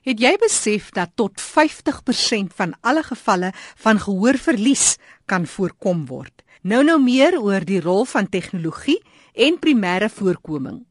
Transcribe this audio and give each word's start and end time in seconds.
Het 0.00 0.20
jy 0.20 0.32
besef 0.40 0.88
dat 0.96 1.12
tot 1.14 1.36
50% 1.36 2.54
van 2.56 2.72
alle 2.80 3.02
gevalle 3.04 3.50
van 3.82 4.00
gehoorverlies 4.00 4.96
kan 5.28 5.44
voorkom 5.46 6.06
word? 6.08 6.32
Nou 6.62 6.80
nou 6.84 6.96
meer 7.02 7.36
oor 7.40 7.64
die 7.64 7.80
rol 7.84 8.06
van 8.08 8.28
tegnologie 8.28 9.00
en 9.34 9.58
primêre 9.60 10.08
voorkoming. 10.08 10.86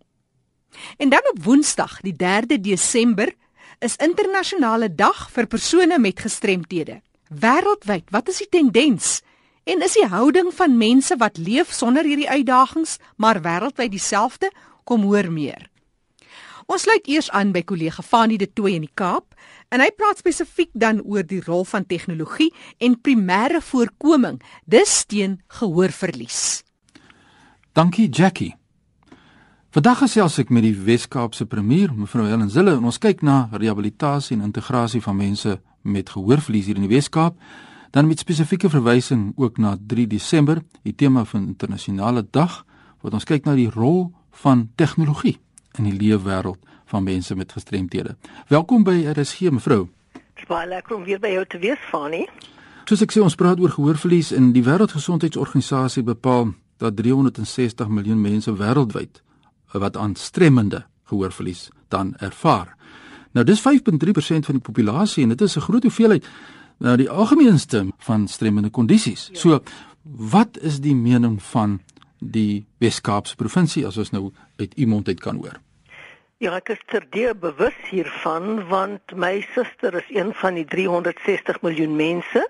En 0.98 1.10
dan 1.10 1.26
op 1.32 1.44
Woensdag, 1.44 2.02
die 2.02 2.14
3de 2.14 2.60
Desember, 2.62 3.34
is 3.80 3.98
internasionale 3.98 4.92
dag 4.96 5.30
vir 5.34 5.48
persone 5.48 5.98
met 6.00 6.20
gestremthede. 6.20 7.02
Wêreldwyd, 7.30 8.10
wat 8.14 8.30
is 8.30 8.44
die 8.44 8.50
tendens? 8.50 9.22
En 9.64 9.82
is 9.86 9.98
die 9.98 10.06
houding 10.06 10.54
van 10.54 10.78
mense 10.78 11.18
wat 11.18 11.38
leef 11.38 11.74
sonder 11.74 12.06
hierdie 12.06 12.30
uitdagings, 12.30 12.98
maar 13.18 13.42
wêreldwyd 13.42 13.92
dieselfde? 13.92 14.52
Kom 14.84 15.02
hoor 15.02 15.32
meer. 15.32 15.70
Ons 16.70 16.84
sluit 16.86 17.08
eers 17.10 17.32
aan 17.34 17.50
by 17.50 17.64
kollega 17.66 18.04
Fanie 18.06 18.38
de 18.38 18.46
Tooy 18.46 18.76
in 18.78 18.84
die 18.86 18.94
Kaap 18.94 19.34
en 19.74 19.82
hy 19.82 19.88
praat 19.98 20.20
spesifiek 20.22 20.70
dan 20.78 21.00
oor 21.02 21.26
die 21.26 21.40
rol 21.42 21.64
van 21.66 21.88
tegnologie 21.90 22.52
en 22.78 22.98
primêre 23.02 23.58
voorkoming 23.66 24.38
dis 24.70 24.94
teen 25.10 25.40
gehoorverlies. 25.58 26.62
Dankie 27.74 28.06
Jackie. 28.14 28.52
Vandag 29.74 30.04
gesels 30.04 30.38
ek 30.44 30.54
met 30.54 30.68
die 30.68 30.76
Wes-Kaapse 30.86 31.50
premier, 31.50 31.90
mevrou 31.90 32.28
Helen 32.30 32.54
Zille, 32.54 32.78
en 32.78 32.86
ons 32.86 33.02
kyk 33.02 33.26
na 33.26 33.48
rehabilitasie 33.50 34.38
en 34.38 34.46
integrasie 34.46 35.02
van 35.02 35.18
mense 35.18 35.58
met 35.82 36.14
gehoorverlies 36.14 36.70
hier 36.70 36.78
in 36.78 36.86
die 36.86 36.94
Wes-Kaap, 36.94 37.38
dan 37.98 38.10
met 38.10 38.22
spesifieke 38.22 38.70
verwysing 38.70 39.32
ook 39.42 39.58
na 39.58 39.74
3 39.74 40.06
Desember, 40.10 40.62
die 40.86 40.94
tema 40.94 41.26
van 41.26 41.50
internasionale 41.50 42.28
dag, 42.30 42.64
wat 43.02 43.18
ons 43.18 43.26
kyk 43.26 43.50
na 43.50 43.58
die 43.58 43.72
rol 43.74 44.12
van 44.46 44.68
tegnologie 44.78 45.40
in 45.78 45.84
die 45.84 45.94
leefwêreld 45.94 46.58
van 46.86 47.04
mense 47.04 47.36
met 47.36 47.52
gestremthede. 47.52 48.16
Welkom 48.48 48.84
by 48.84 49.06
RSG 49.14 49.52
mevrou. 49.54 49.88
Dit 50.14 50.46
is 50.46 50.48
baie 50.48 50.68
lekker 50.68 50.96
om 50.96 51.04
weer 51.04 51.20
by 51.20 51.34
jou 51.36 51.46
te 51.46 51.60
wees, 51.60 51.80
Fani. 51.92 52.26
Soos 52.90 53.04
ek 53.06 53.14
sê, 53.14 53.22
ons 53.22 53.36
praat 53.38 53.60
oor 53.62 53.70
gehoorverlies 53.70 54.32
en 54.34 54.52
die 54.56 54.64
Wêreldgesondheidsorganisasie 54.66 56.04
bepaal 56.04 56.56
dat 56.82 56.96
360 56.98 57.88
miljoen 57.88 58.22
mense 58.22 58.54
wêreldwyd 58.56 59.22
wat 59.74 59.98
aan 59.98 60.16
stremmende 60.16 60.86
gehoorverlies 61.12 61.68
dan 61.94 62.16
ervaar. 62.18 62.74
Nou 63.38 63.46
dis 63.46 63.62
5.3% 63.62 64.48
van 64.48 64.58
die 64.58 64.64
populasie 64.64 65.24
en 65.24 65.36
dit 65.36 65.42
is 65.42 65.58
'n 65.58 65.68
groot 65.68 65.84
hoeveelheid 65.84 66.26
nou 66.78 66.96
die 66.98 67.10
algemeenste 67.10 67.86
van 67.98 68.28
stremmende 68.28 68.70
kondisies. 68.70 69.30
Ja. 69.32 69.40
So 69.40 69.60
wat 70.04 70.58
is 70.62 70.80
die 70.80 70.96
mening 70.96 71.44
van 71.44 71.80
die 72.20 72.66
Wes-Kaapse 72.80 73.36
provinsie 73.36 73.86
as 73.88 73.98
ons 73.98 74.12
nou 74.12 74.32
uit 74.60 74.74
iemand 74.76 75.08
uit 75.08 75.20
kan 75.20 75.36
hoor? 75.36 75.60
Ja, 76.40 76.54
ek 76.56 76.70
is 76.70 76.84
terdeur 76.88 77.36
bewus 77.36 77.76
hiervan 77.90 78.62
want 78.70 79.12
my 79.16 79.42
suster 79.56 79.96
is 80.00 80.08
een 80.08 80.32
van 80.40 80.56
die 80.56 80.66
360 80.66 81.62
miljoen 81.62 81.96
mense 82.00 82.46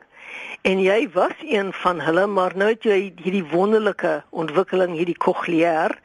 en 0.62 0.81
jy 0.84 1.09
was 1.16 1.34
een 1.42 1.72
van 1.73 2.02
hulle 2.03 2.28
maar 2.28 2.53
nou 2.53 2.67
het 2.70 2.86
jy 2.86 3.00
hierdie 3.22 3.45
wonderlike 3.50 4.20
ontwikkeling 4.30 4.94
hierdie 4.97 5.17
kokleair 5.17 5.95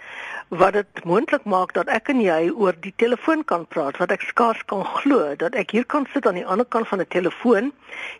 wat 0.49 0.77
dit 0.79 1.05
moontlik 1.05 1.45
maak 1.45 1.73
dat 1.75 1.91
ek 1.93 2.09
en 2.13 2.21
jy 2.23 2.51
oor 2.53 2.77
die 2.81 2.95
telefoon 3.03 3.45
kan 3.45 3.67
praat 3.67 3.99
wat 4.01 4.13
ek 4.15 4.25
skaars 4.31 4.63
kan 4.71 4.85
glo 5.01 5.35
dat 5.41 5.57
ek 5.59 5.75
hier 5.77 5.85
kan 5.85 6.07
sit 6.13 6.27
aan 6.27 6.39
die 6.39 6.47
ander 6.47 6.69
kant 6.69 6.89
van 6.89 7.01
'n 7.01 7.11
telefoon 7.17 7.73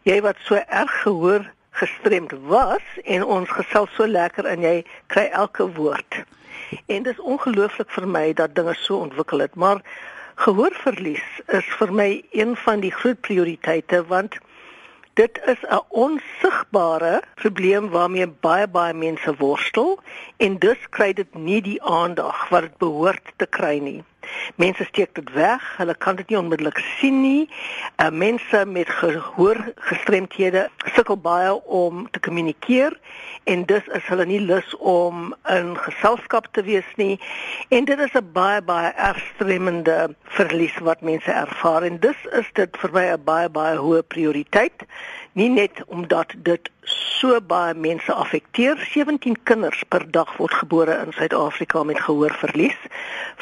jy 0.03 0.21
wat 0.21 0.37
so 0.45 0.61
erg 0.69 0.93
gehoor 1.05 1.47
gestremd 1.81 2.33
was 2.47 2.85
en 3.05 3.25
ons 3.25 3.51
gesels 3.51 3.91
so 3.99 4.07
lekker 4.07 4.47
en 4.47 4.63
jy 4.63 4.77
kry 5.13 5.27
elke 5.33 5.67
woord. 5.79 6.23
En 6.87 7.03
dit 7.03 7.13
is 7.13 7.21
ongelooflik 7.21 7.91
vir 7.91 8.07
my 8.09 8.27
dat 8.33 8.55
dinge 8.55 8.75
so 8.79 9.03
ontwikkel 9.07 9.43
het, 9.45 9.55
maar 9.55 9.83
gehoorverlies 10.47 11.27
is 11.59 11.67
vir 11.79 11.93
my 11.93 12.09
een 12.33 12.57
van 12.65 12.83
die 12.83 12.93
groot 12.95 13.21
prioriteite 13.27 14.05
want 14.11 14.39
dit 15.15 15.41
is 15.47 15.61
'n 15.63 15.83
onsigbare 15.89 17.23
probleem 17.35 17.89
waarmee 17.91 18.27
baie 18.27 18.67
baie 18.69 18.95
mense 18.95 19.35
worstel 19.39 19.99
en 20.37 20.59
dus 20.59 20.89
kry 20.91 21.13
dit 21.13 21.35
nie 21.35 21.61
die 21.63 21.83
aandag 21.83 22.49
wat 22.49 22.63
dit 22.63 22.77
behoort 22.79 23.33
te 23.37 23.47
kry 23.47 23.79
nie. 23.79 24.03
Mense 24.57 24.85
steek 24.85 25.15
dit 25.15 25.33
weg, 25.33 25.77
hulle 25.77 25.95
kan 25.95 26.17
dit 26.17 26.29
nie 26.29 26.39
onmiddellik 26.39 26.79
sien 26.99 27.21
nie. 27.23 27.49
Uh, 28.03 28.11
mense 28.11 28.65
met 28.67 28.89
gehoor 28.89 29.61
gestremthede 29.77 30.69
sukkel 30.95 31.17
baie 31.17 31.53
om 31.65 32.11
te 32.11 32.21
kommunikeer 32.21 32.99
en 33.45 33.65
dus 33.65 33.87
is 33.93 34.07
hulle 34.09 34.25
nie 34.27 34.41
lus 34.41 34.77
om 34.77 35.35
in 35.51 35.75
geselskap 35.77 36.47
te 36.53 36.63
wees 36.63 36.89
nie. 36.97 37.21
En 37.69 37.85
dit 37.85 37.99
is 37.99 38.15
'n 38.15 38.33
baie 38.33 38.63
baie 38.63 38.93
ernstige 38.93 40.15
verlies 40.25 40.79
wat 40.79 41.01
mense 41.01 41.31
ervaar 41.31 41.83
en 41.83 41.99
dus 42.01 42.17
is 42.33 42.49
dit 42.53 42.77
vir 42.77 42.91
my 42.93 43.07
'n 43.13 43.25
baie 43.25 43.49
baie 43.49 43.77
hoë 43.77 44.03
prioriteit 44.03 44.87
nie 45.35 45.49
net 45.51 45.83
omdat 45.87 46.33
dit 46.47 46.71
so 46.87 47.41
baie 47.43 47.75
mense 47.75 48.13
affekteer 48.13 48.79
17 48.93 49.35
kinders 49.43 49.81
per 49.91 50.05
dag 50.11 50.37
word 50.39 50.55
gebore 50.55 50.95
in 51.03 51.11
Suid-Afrika 51.17 51.83
met 51.83 51.99
gehoorverlies. 52.01 52.77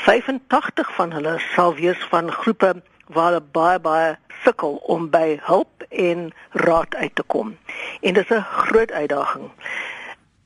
85 0.06 0.94
van 0.96 1.12
hulle 1.12 1.34
sal 1.52 1.74
wees 1.76 2.06
van 2.12 2.32
groepe 2.32 2.70
waar 3.12 3.32
hulle 3.32 3.42
baie 3.58 3.80
baie 3.84 4.14
sukkel 4.44 4.78
om 4.94 5.10
by 5.12 5.36
hulp 5.48 5.84
en 5.90 6.30
raad 6.64 6.94
uit 6.94 7.14
te 7.14 7.26
kom. 7.34 7.52
En 8.00 8.14
dit 8.14 8.24
is 8.24 8.36
'n 8.36 8.40
groot 8.40 8.92
uitdaging. 8.92 9.50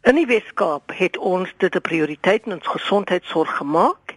In 0.02 0.14
die 0.14 0.26
Weskaap 0.26 0.90
het 0.94 1.16
ons 1.16 1.54
dit 1.56 1.74
'n 1.74 1.80
prioriteit 1.80 2.46
in 2.46 2.52
ons 2.52 2.66
gesondheidsorg 2.66 3.56
gemaak 3.56 4.16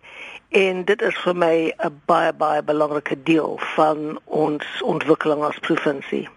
en 0.49 0.85
dit 0.85 1.01
is 1.01 1.17
vir 1.17 1.35
my 1.35 1.73
'n 1.77 2.01
baie 2.05 2.33
baie 2.33 2.63
belangrike 2.63 3.23
deel 3.23 3.59
van 3.75 4.19
ons 4.25 4.81
ontwikkeling 4.81 5.43
as 5.43 5.59
provinsie 5.59 6.29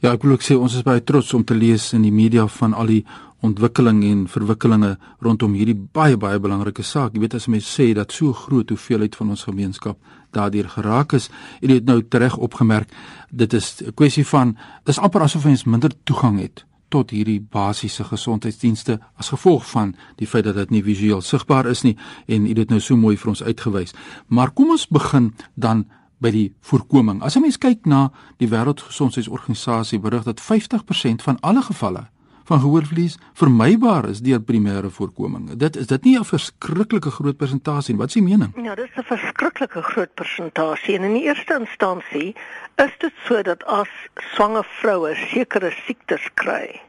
Ja, 0.00 0.14
ek 0.14 0.22
wil 0.24 0.38
ook 0.38 0.44
sê 0.46 0.54
ons 0.56 0.72
is 0.78 0.84
baie 0.84 1.02
trots 1.04 1.34
om 1.36 1.42
te 1.44 1.52
lees 1.52 1.90
in 1.92 2.06
die 2.06 2.14
media 2.14 2.46
van 2.48 2.72
al 2.72 2.88
die 2.88 3.02
ontwikkeling 3.44 3.98
en 4.08 4.22
verwikkelinge 4.32 4.94
rondom 5.20 5.52
hierdie 5.52 5.76
baie 5.76 6.16
baie 6.16 6.40
belangrike 6.40 6.84
saak. 6.84 7.12
Jy 7.12 7.20
weet 7.20 7.36
as 7.36 7.48
mense 7.52 7.68
sê 7.68 7.90
dat 7.96 8.14
so 8.16 8.32
groot 8.32 8.72
hoeveelheid 8.72 9.18
van 9.20 9.34
ons 9.34 9.44
gemeenskap 9.44 10.00
daardeur 10.32 10.70
geraak 10.72 11.12
is, 11.18 11.28
en 11.60 11.68
jy 11.68 11.80
het 11.82 11.88
nou 11.88 12.00
reg 12.00 12.38
opgemerk, 12.40 12.88
dit 13.30 13.52
is 13.52 13.82
'n 13.82 13.92
kwessie 13.92 14.24
van 14.24 14.56
dis 14.84 14.98
amper 14.98 15.20
asof 15.20 15.44
ons 15.44 15.64
minder 15.64 15.92
toegang 16.04 16.40
het 16.40 16.64
tot 16.88 17.10
hierdie 17.10 17.40
basiese 17.40 18.04
gesondheidsdienste 18.04 18.98
as 19.16 19.28
gevolg 19.28 19.66
van 19.70 19.94
die 20.16 20.26
feit 20.26 20.44
dat 20.44 20.54
dit 20.54 20.70
nie 20.70 20.82
visueel 20.82 21.20
sigbaar 21.20 21.66
is 21.66 21.82
nie 21.82 21.96
en 22.26 22.46
het 22.46 22.56
dit 22.56 22.70
nou 22.70 22.80
so 22.80 22.96
mooi 22.96 23.16
vir 23.16 23.28
ons 23.28 23.42
uitgewys. 23.42 23.94
Maar 24.28 24.50
kom 24.50 24.70
ons 24.70 24.88
begin 24.88 25.34
dan 25.54 25.84
by 26.20 26.30
die 26.30 26.54
voorkoming. 26.60 27.22
As 27.22 27.36
'n 27.36 27.40
mens 27.40 27.58
kyk 27.58 27.86
na 27.86 28.12
die 28.36 28.48
Wêreldgesondheidsorganisasie 28.48 29.98
berig 29.98 30.22
dat 30.24 30.40
50% 30.40 31.22
van 31.22 31.40
alle 31.40 31.62
gevalle 31.62 32.08
van 32.50 32.60
gehoorverlies 32.60 33.18
vermybaar 33.38 34.08
is 34.08 34.20
deur 34.26 34.40
primêre 34.42 34.90
voorkoming. 34.90 35.52
Dit 35.64 35.76
is 35.76 35.86
dit 35.86 36.04
nie 36.04 36.18
'n 36.18 36.24
verskriklike 36.24 37.10
groot 37.10 37.36
persentasie 37.36 37.94
nie. 37.94 38.00
Wat 38.00 38.08
is 38.08 38.18
die 38.18 38.22
mening? 38.22 38.50
Ja, 38.64 38.74
dit 38.74 38.88
is 38.90 38.96
'n 38.96 39.06
verskriklike 39.14 39.82
groot 39.82 40.14
persentasie 40.14 40.96
en 40.96 41.02
in 41.02 41.12
die 41.12 41.22
eerste 41.22 41.54
instansie 41.60 42.34
is 42.76 42.94
dit 42.98 43.12
so 43.26 43.42
dat 43.42 43.64
as 43.64 43.88
swanger 44.34 44.66
vroue 44.80 45.14
sekere 45.14 45.70
siektes 45.86 46.30
kry, 46.34 46.80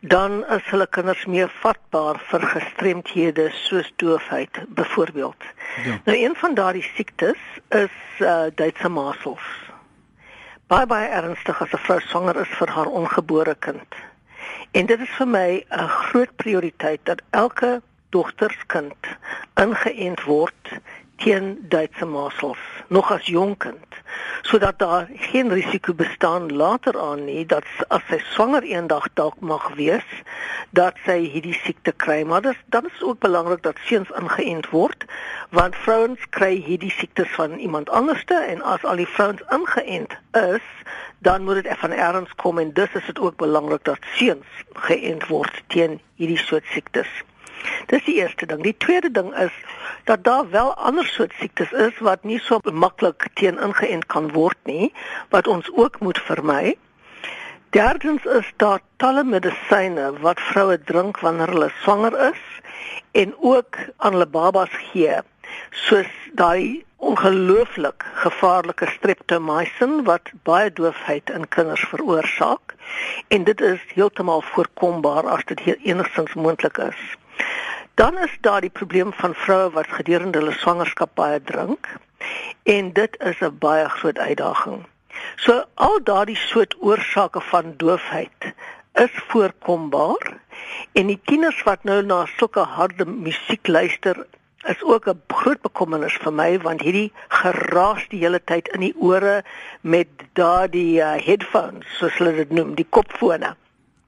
dan 0.00 0.44
is 0.48 0.64
hulle 0.72 0.86
kinders 0.86 1.24
meer 1.26 1.50
vatbaar 1.60 2.20
vir 2.30 2.44
gestremthede 2.54 3.50
soos 3.52 3.92
doofheid 3.96 4.60
byvoorbeeld. 4.68 5.44
Ja. 5.84 6.00
Nou 6.04 6.18
een 6.18 6.36
van 6.36 6.54
daardie 6.54 6.86
siektes 6.94 7.38
is 7.68 7.96
uh, 8.18 8.48
Duitse 8.54 8.88
masels. 8.88 9.44
Baie 10.66 10.86
baie 10.86 11.08
ernstig 11.08 11.60
as 11.62 11.72
'n 11.72 11.84
vrou 11.84 12.00
swanger 12.00 12.40
is 12.40 12.56
vir 12.58 12.68
haar 12.68 12.86
ongebore 12.86 13.54
kind. 13.58 13.94
En 14.72 14.86
dit 14.86 15.00
is 15.00 15.14
vir 15.18 15.28
my 15.28 15.64
'n 15.68 15.88
groot 15.88 16.36
prioriteit 16.36 17.00
dat 17.02 17.22
elke 17.30 17.82
dogterskind 18.08 19.06
ingeënt 19.54 20.22
word 20.24 20.80
teen 21.20 21.58
Duitse 21.68 22.06
masels 22.08 22.62
nog 22.88 23.10
as 23.12 23.26
jonk 23.28 23.58
kind 23.66 23.98
sodat 24.42 24.78
daar 24.78 25.08
geen 25.30 25.52
risiko 25.52 25.94
bestaan 25.94 26.52
later 26.56 27.00
aan 27.00 27.24
nie 27.24 27.44
dat 27.46 27.66
as 27.88 28.02
sy 28.08 28.18
swanger 28.32 28.64
eendag 28.66 29.06
dalk 29.14 29.36
mag 29.40 29.68
wees 29.76 30.06
dat 30.70 30.96
sy 31.04 31.18
hierdie 31.32 31.54
siekte 31.54 31.92
kry. 31.92 32.22
Maar 32.24 32.42
dis 32.42 32.58
dan 32.74 32.86
is 32.86 33.02
ook 33.02 33.20
belangrik 33.20 33.62
dat 33.62 33.78
seuns 33.84 34.10
ingeënt 34.18 34.70
word 34.70 35.04
want 35.50 35.76
vrouens 35.84 36.26
kry 36.30 36.54
hierdie 36.66 36.92
siektes 36.94 37.30
van 37.36 37.58
iemand 37.58 37.90
anderste 37.90 38.34
en 38.34 38.62
as 38.62 38.84
al 38.84 39.02
die 39.02 39.08
vrouens 39.08 39.42
ingeënt 39.50 40.16
is 40.40 40.66
dan 41.18 41.44
moet 41.44 41.62
dit 41.62 41.78
van 41.84 41.92
erns 41.92 42.34
kom 42.42 42.58
en 42.58 42.72
dus 42.72 42.94
is 42.94 43.06
dit 43.06 43.18
ook 43.18 43.36
belangrik 43.36 43.84
dat 43.84 43.98
seuns 44.16 44.62
geënt 44.88 45.26
word 45.28 45.62
teen 45.66 46.00
hierdie 46.16 46.40
soort 46.40 46.64
siektes 46.72 47.10
Dis 47.86 48.04
die 48.04 48.16
eerste 48.20 48.46
ding. 48.46 48.62
Die 48.62 48.76
tweede 48.76 49.10
ding 49.10 49.34
is 49.36 49.54
dat 50.04 50.24
daar 50.24 50.50
wel 50.50 50.74
ander 50.74 51.06
soort 51.06 51.32
siektes 51.38 51.72
is 51.72 51.98
wat 51.98 52.24
nie 52.24 52.38
so 52.38 52.60
maklik 52.72 53.28
teen 53.34 53.58
ingeënt 53.58 54.06
kan 54.06 54.30
word 54.32 54.58
nie, 54.64 54.92
wat 55.28 55.46
ons 55.46 55.70
ook 55.74 56.00
moet 56.00 56.20
vermy. 56.28 56.76
Derdens 57.70 58.24
is 58.24 58.46
daar 58.56 58.80
talle 58.96 59.22
medisyne 59.24 60.12
wat 60.20 60.40
vroue 60.40 60.78
drink 60.84 61.20
wanneer 61.22 61.52
hulle 61.54 61.70
swanger 61.82 62.16
is 62.30 62.40
en 63.12 63.34
ook 63.38 63.78
aan 63.96 64.16
hulle 64.16 64.26
babas 64.26 64.72
gee, 64.90 65.20
soos 65.70 66.10
daai 66.34 66.82
ongelooflik 66.96 68.04
gevaarlike 68.24 68.90
streptomycin 68.96 70.02
wat 70.10 70.32
baie 70.42 70.72
doofheid 70.72 71.30
in 71.30 71.48
kinders 71.48 71.86
veroorsaak 71.92 72.74
en 73.28 73.44
dit 73.44 73.60
is 73.60 73.86
heeltemal 73.94 74.42
voorkombaar 74.52 75.30
as 75.38 75.46
dit 75.52 75.62
enigstens 75.78 76.34
moontlik 76.34 76.82
is. 76.90 77.00
Dan 77.94 78.18
is 78.18 78.36
daar 78.40 78.60
die 78.60 78.70
probleem 78.70 79.12
van 79.12 79.34
vroue 79.34 79.70
wat 79.70 79.88
gedurende 79.88 80.38
hulle 80.38 80.52
swangerskap 80.52 81.14
baie 81.14 81.42
drink 81.42 81.88
en 82.62 82.92
dit 82.92 83.16
is 83.20 83.40
'n 83.40 83.58
baie 83.58 83.88
groot 83.88 84.18
uitdaging. 84.18 84.86
So 85.36 85.64
al 85.74 86.00
daardie 86.04 86.36
soort 86.36 86.76
oorsake 86.80 87.40
van 87.40 87.74
doofheid 87.76 88.52
is 88.92 89.10
voorkombaar 89.28 90.40
en 90.92 91.06
die 91.06 91.20
tieners 91.24 91.62
wat 91.62 91.84
nou 91.84 92.02
na 92.02 92.26
sulke 92.36 92.60
harde 92.60 93.04
musiek 93.04 93.66
luister 93.66 94.26
is 94.68 94.82
ook 94.82 95.08
'n 95.08 95.22
groot 95.26 95.60
bekommernis 95.60 96.16
vir 96.22 96.32
my 96.32 96.58
want 96.60 96.80
hierdie 96.80 97.12
geraas 97.28 98.08
die 98.08 98.20
hele 98.20 98.44
tyd 98.44 98.68
in 98.68 98.80
die 98.80 98.94
ore 98.96 99.44
met 99.80 100.08
daardie 100.32 101.00
uh, 101.00 101.16
headphones 101.16 101.86
soos 101.98 102.18
hulle 102.18 102.34
dit 102.34 102.50
noem, 102.50 102.74
die 102.74 102.86
kopfone. 102.88 103.56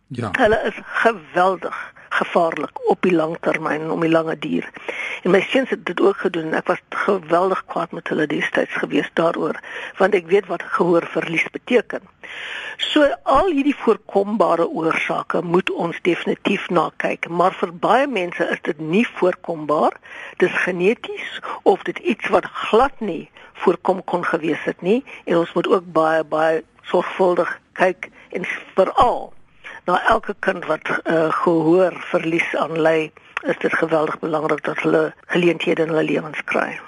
Ja. 0.09 0.31
Hulle 0.33 0.61
is 0.65 0.77
geweldig 0.85 1.92
gevaarlik 2.23 2.89
op 2.91 3.03
die 3.03 3.15
lang 3.15 3.37
termyn 3.41 3.91
om 3.91 4.01
die 4.01 4.11
lange 4.11 4.39
duur. 4.39 4.69
En 5.23 5.31
my 5.35 5.41
seuns 5.51 5.71
het 5.71 5.85
dit 5.87 6.01
ook 6.01 6.17
gedoen 6.25 6.51
en 6.51 6.59
ek 6.59 6.71
was 6.71 6.81
geweldig 7.05 7.65
kwaad 7.67 7.93
met 7.93 8.09
hulle 8.09 8.27
destyds 8.27 8.79
gewees 8.83 9.11
daaroor 9.19 9.59
want 9.99 10.15
ek 10.19 10.31
weet 10.31 10.47
wat 10.51 10.63
gehoorverlies 10.77 11.47
beteken. 11.55 12.03
So 12.77 13.07
al 13.23 13.51
hierdie 13.51 13.77
voorkombare 13.77 14.69
oorsake 14.69 15.43
moet 15.43 15.71
ons 15.71 15.99
definitief 16.03 16.69
na 16.71 16.89
kyk, 17.05 17.29
maar 17.29 17.55
vir 17.61 17.75
baie 17.85 18.07
mense 18.07 18.47
is 18.55 18.63
dit 18.63 18.81
nie 18.81 19.05
voorkombaar. 19.19 19.99
Dis 20.43 20.57
geneties 20.65 21.41
of 21.63 21.83
dit 21.89 21.99
iets 21.99 22.33
wat 22.35 22.49
glad 22.69 23.01
nie 23.01 23.31
voorkom 23.63 24.05
kon 24.05 24.25
gewees 24.27 24.65
het 24.65 24.81
nie 24.83 25.03
en 25.25 25.37
ons 25.43 25.53
moet 25.59 25.69
ook 25.71 25.93
baie 25.95 26.25
baie 26.25 26.63
sorgvuldig 26.91 27.53
kyk 27.79 28.11
en 28.35 28.49
veral 28.75 29.31
na 29.87 29.99
elke 30.11 30.35
kind 30.41 30.67
wat 30.71 30.87
uh, 30.89 31.29
gehoor 31.43 31.97
verlies 32.11 32.55
aanlei, 32.59 33.11
is 33.43 33.59
dit 33.59 33.73
geweldig 33.75 34.19
belangrik 34.23 34.65
dat 34.65 34.79
hulle 34.85 35.13
geleenthede 35.27 35.83
in 35.83 35.89
hulle 35.95 36.05
lewens 36.07 36.43
kry. 36.45 36.79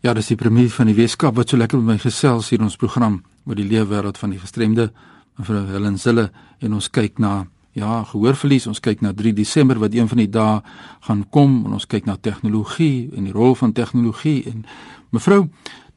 Ja, 0.00 0.14
dis 0.14 0.30
die 0.30 0.38
premier 0.38 0.70
van 0.70 0.86
die 0.86 0.96
Weskaap 0.96 1.36
wat 1.36 1.50
so 1.50 1.58
lekker 1.60 1.80
met 1.80 1.94
my 1.94 1.98
gesels 1.98 2.48
hier 2.50 2.60
in 2.62 2.68
ons 2.70 2.78
program 2.80 3.20
oor 3.44 3.58
die 3.58 3.66
leefwêreld 3.68 4.18
van 4.18 4.30
die 4.30 4.40
gestremde 4.40 4.90
mevrou 5.40 5.64
Helen 5.66 5.98
Zille 5.98 6.30
en 6.60 6.76
ons 6.78 6.88
kyk 6.88 7.18
na 7.18 7.46
ja, 7.72 8.00
gehoorverlies, 8.04 8.66
ons 8.66 8.80
kyk 8.82 9.02
na 9.02 9.12
3 9.16 9.32
Desember 9.34 9.78
wat 9.78 9.94
een 9.94 10.08
van 10.08 10.22
die 10.22 10.30
dae 10.30 10.60
gaan 11.06 11.26
kom 11.30 11.64
en 11.66 11.76
ons 11.78 11.86
kyk 11.86 12.06
na 12.06 12.16
tegnologie 12.16 13.10
en 13.16 13.28
die 13.28 13.34
rol 13.34 13.54
van 13.58 13.74
tegnologie 13.76 14.42
en 14.50 14.64
mevrou 15.10 15.46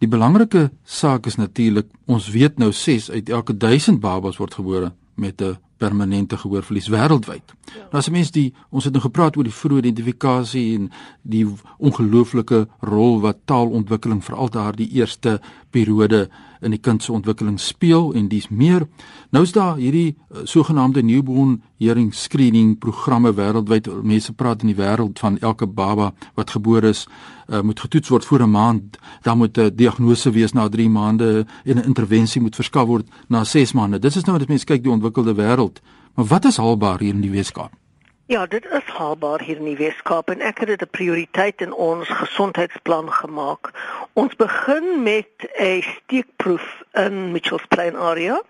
Die 0.04 0.10
belangrike 0.12 0.68
saak 0.84 1.30
is 1.32 1.38
natuurlik 1.40 1.88
ons 2.12 2.26
weet 2.34 2.58
nou 2.60 2.74
6 2.76 3.06
uit 3.14 3.30
elke 3.32 3.54
1000 3.56 4.02
babas 4.04 4.36
word 4.42 4.58
gebore 4.60 4.90
met 5.16 5.42
'n 5.42 5.56
permanente 5.84 6.38
gehoorverlies 6.40 6.88
wêreldwyd. 6.94 7.54
Ja. 7.74 7.88
Nou 7.92 8.00
as 8.00 8.08
'n 8.08 8.16
mens 8.16 8.32
die 8.32 8.54
ons 8.70 8.84
het 8.84 8.94
nou 8.94 9.04
gepraat 9.04 9.38
oor 9.38 9.44
die 9.44 9.60
vroeë 9.62 9.84
identifikasie 9.84 10.76
en 10.78 10.92
die 11.22 11.46
ongelooflike 11.78 12.68
rol 12.80 13.20
wat 13.22 13.38
taalontwikkeling 13.46 14.24
veral 14.24 14.50
daardie 14.50 14.90
eerste 14.92 15.40
periode 15.72 16.30
in 16.64 16.72
die 16.72 16.80
kind 16.80 17.04
se 17.04 17.12
ontwikkeling 17.12 17.60
speel 17.60 18.14
en 18.14 18.28
dis 18.28 18.50
meer. 18.50 18.88
Nou 19.32 19.44
is 19.44 19.52
daar 19.52 19.76
hierdie 19.76 20.16
uh, 20.16 20.44
sogenaamde 20.44 21.04
newborn 21.04 21.62
hearing 21.78 22.14
screening 22.14 22.78
programme 22.80 23.34
wêreldwyd. 23.34 23.90
Mense 24.04 24.34
praat 24.34 24.62
in 24.62 24.74
die 24.74 24.78
wêreld 24.80 25.20
van 25.20 25.40
elke 25.40 25.68
baba 25.68 26.14
wat 26.36 26.56
gebore 26.56 26.94
is 26.94 27.08
uh, 27.48 27.62
moet 27.62 27.80
getoets 27.80 28.10
word 28.10 28.26
voor 28.26 28.42
'n 28.44 28.52
maand, 28.52 28.98
dan 29.22 29.38
moet 29.38 29.58
'n 29.58 29.76
diagnose 29.76 30.32
wees 30.32 30.54
na 30.54 30.70
3 30.70 30.90
maande 30.90 31.46
en 31.64 31.78
'n 31.78 31.86
intervensie 31.86 32.42
moet 32.42 32.56
verskaf 32.56 32.88
word 32.88 33.08
na 33.28 33.44
6 33.44 33.74
maande. 33.74 34.00
Dis 34.00 34.16
is 34.16 34.24
nou 34.24 34.38
wat 34.38 34.48
mense 34.48 34.66
kyk 34.66 34.84
die 34.84 34.92
ontwikkelde 34.92 35.34
wêreld. 35.36 35.82
Maar 36.16 36.26
wat 36.26 36.46
is 36.46 36.58
haalbaar 36.58 37.00
hier 37.00 37.14
in 37.14 37.22
die 37.22 37.32
Weskaap? 37.32 37.83
Ja, 38.26 38.46
dit 38.46 38.66
is 38.66 38.84
haalbaar 38.86 39.42
hier 39.42 39.58
in 39.58 39.66
die 39.68 39.78
Weskaap 39.78 40.30
en 40.32 40.42
ek 40.42 40.62
het 40.64 40.70
dit 40.72 40.82
'n 40.82 40.96
prioriteit 40.96 41.62
in 41.62 41.74
ons 41.74 42.08
gesondheidsplan 42.08 43.12
gemaak. 43.12 43.72
Ons 44.14 44.36
begin 44.36 45.04
met 45.04 45.28
'n 45.60 45.82
steekproef 45.82 46.84
in 46.92 47.32
Mitchells 47.32 47.66
Plain 47.68 47.96
area. 47.96 48.42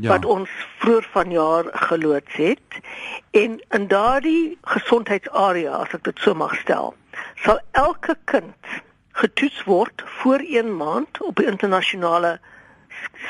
Ja. 0.00 0.08
wat 0.08 0.24
ons 0.24 0.50
vroeër 0.78 1.06
vanjaar 1.12 1.64
geloods 1.72 2.32
het 2.32 2.80
en 3.30 3.60
in 3.68 3.88
daardie 3.88 4.58
gesondheidsarea 4.60 5.70
as 5.70 5.92
ek 5.92 6.04
dit 6.04 6.18
so 6.18 6.34
mag 6.34 6.54
stel 6.54 6.94
sal 7.44 7.60
elke 7.70 8.16
kind 8.24 8.68
getoets 9.12 9.64
word 9.64 10.02
voor 10.04 10.38
1 10.38 10.76
maand 10.76 11.20
op 11.20 11.36
die 11.36 11.46
internasionale 11.46 12.40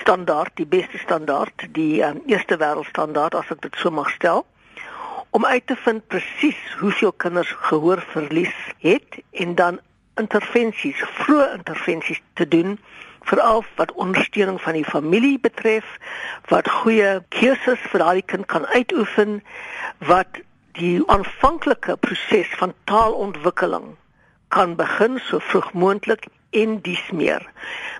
standaard, 0.00 0.50
die 0.54 0.66
beste 0.66 0.98
standaard, 0.98 1.66
die 1.70 2.02
um, 2.02 2.22
eerste 2.26 2.56
wêreldstandaard 2.56 3.34
as 3.34 3.50
ek 3.50 3.62
dit 3.62 3.76
so 3.76 3.90
mag 3.90 4.10
stel, 4.10 4.44
om 5.32 5.46
uit 5.46 5.66
te 5.66 5.76
vind 5.76 6.06
presies 6.06 6.60
hoeveel 6.78 7.12
kinders 7.12 7.52
gehoorverlies 7.68 8.56
het 8.84 9.20
en 9.30 9.54
dan 9.54 9.80
intervensies, 10.20 11.00
vroeë 11.24 11.52
intervensies 11.56 12.20
te 12.36 12.48
doen 12.48 12.76
veral 13.24 13.64
wat 13.74 13.92
ondersteuning 13.92 14.60
van 14.60 14.72
die 14.72 14.84
familie 14.84 15.38
betref, 15.40 15.86
wat 16.50 16.70
goeie 16.70 17.20
keuses 17.28 17.80
vir 17.92 18.02
daardie 18.02 18.26
kind 18.34 18.46
kan 18.50 18.66
uitoefen, 18.66 19.40
wat 20.10 20.42
die 20.78 21.02
aanvanklike 21.12 21.96
proses 21.96 22.50
van 22.58 22.74
taalontwikkeling 22.90 23.92
kan 24.52 24.76
begin 24.76 25.20
so 25.28 25.38
vroeg 25.38 25.72
moontlik 25.72 26.26
en 26.50 26.80
dis 26.84 27.02
meer. 27.12 27.44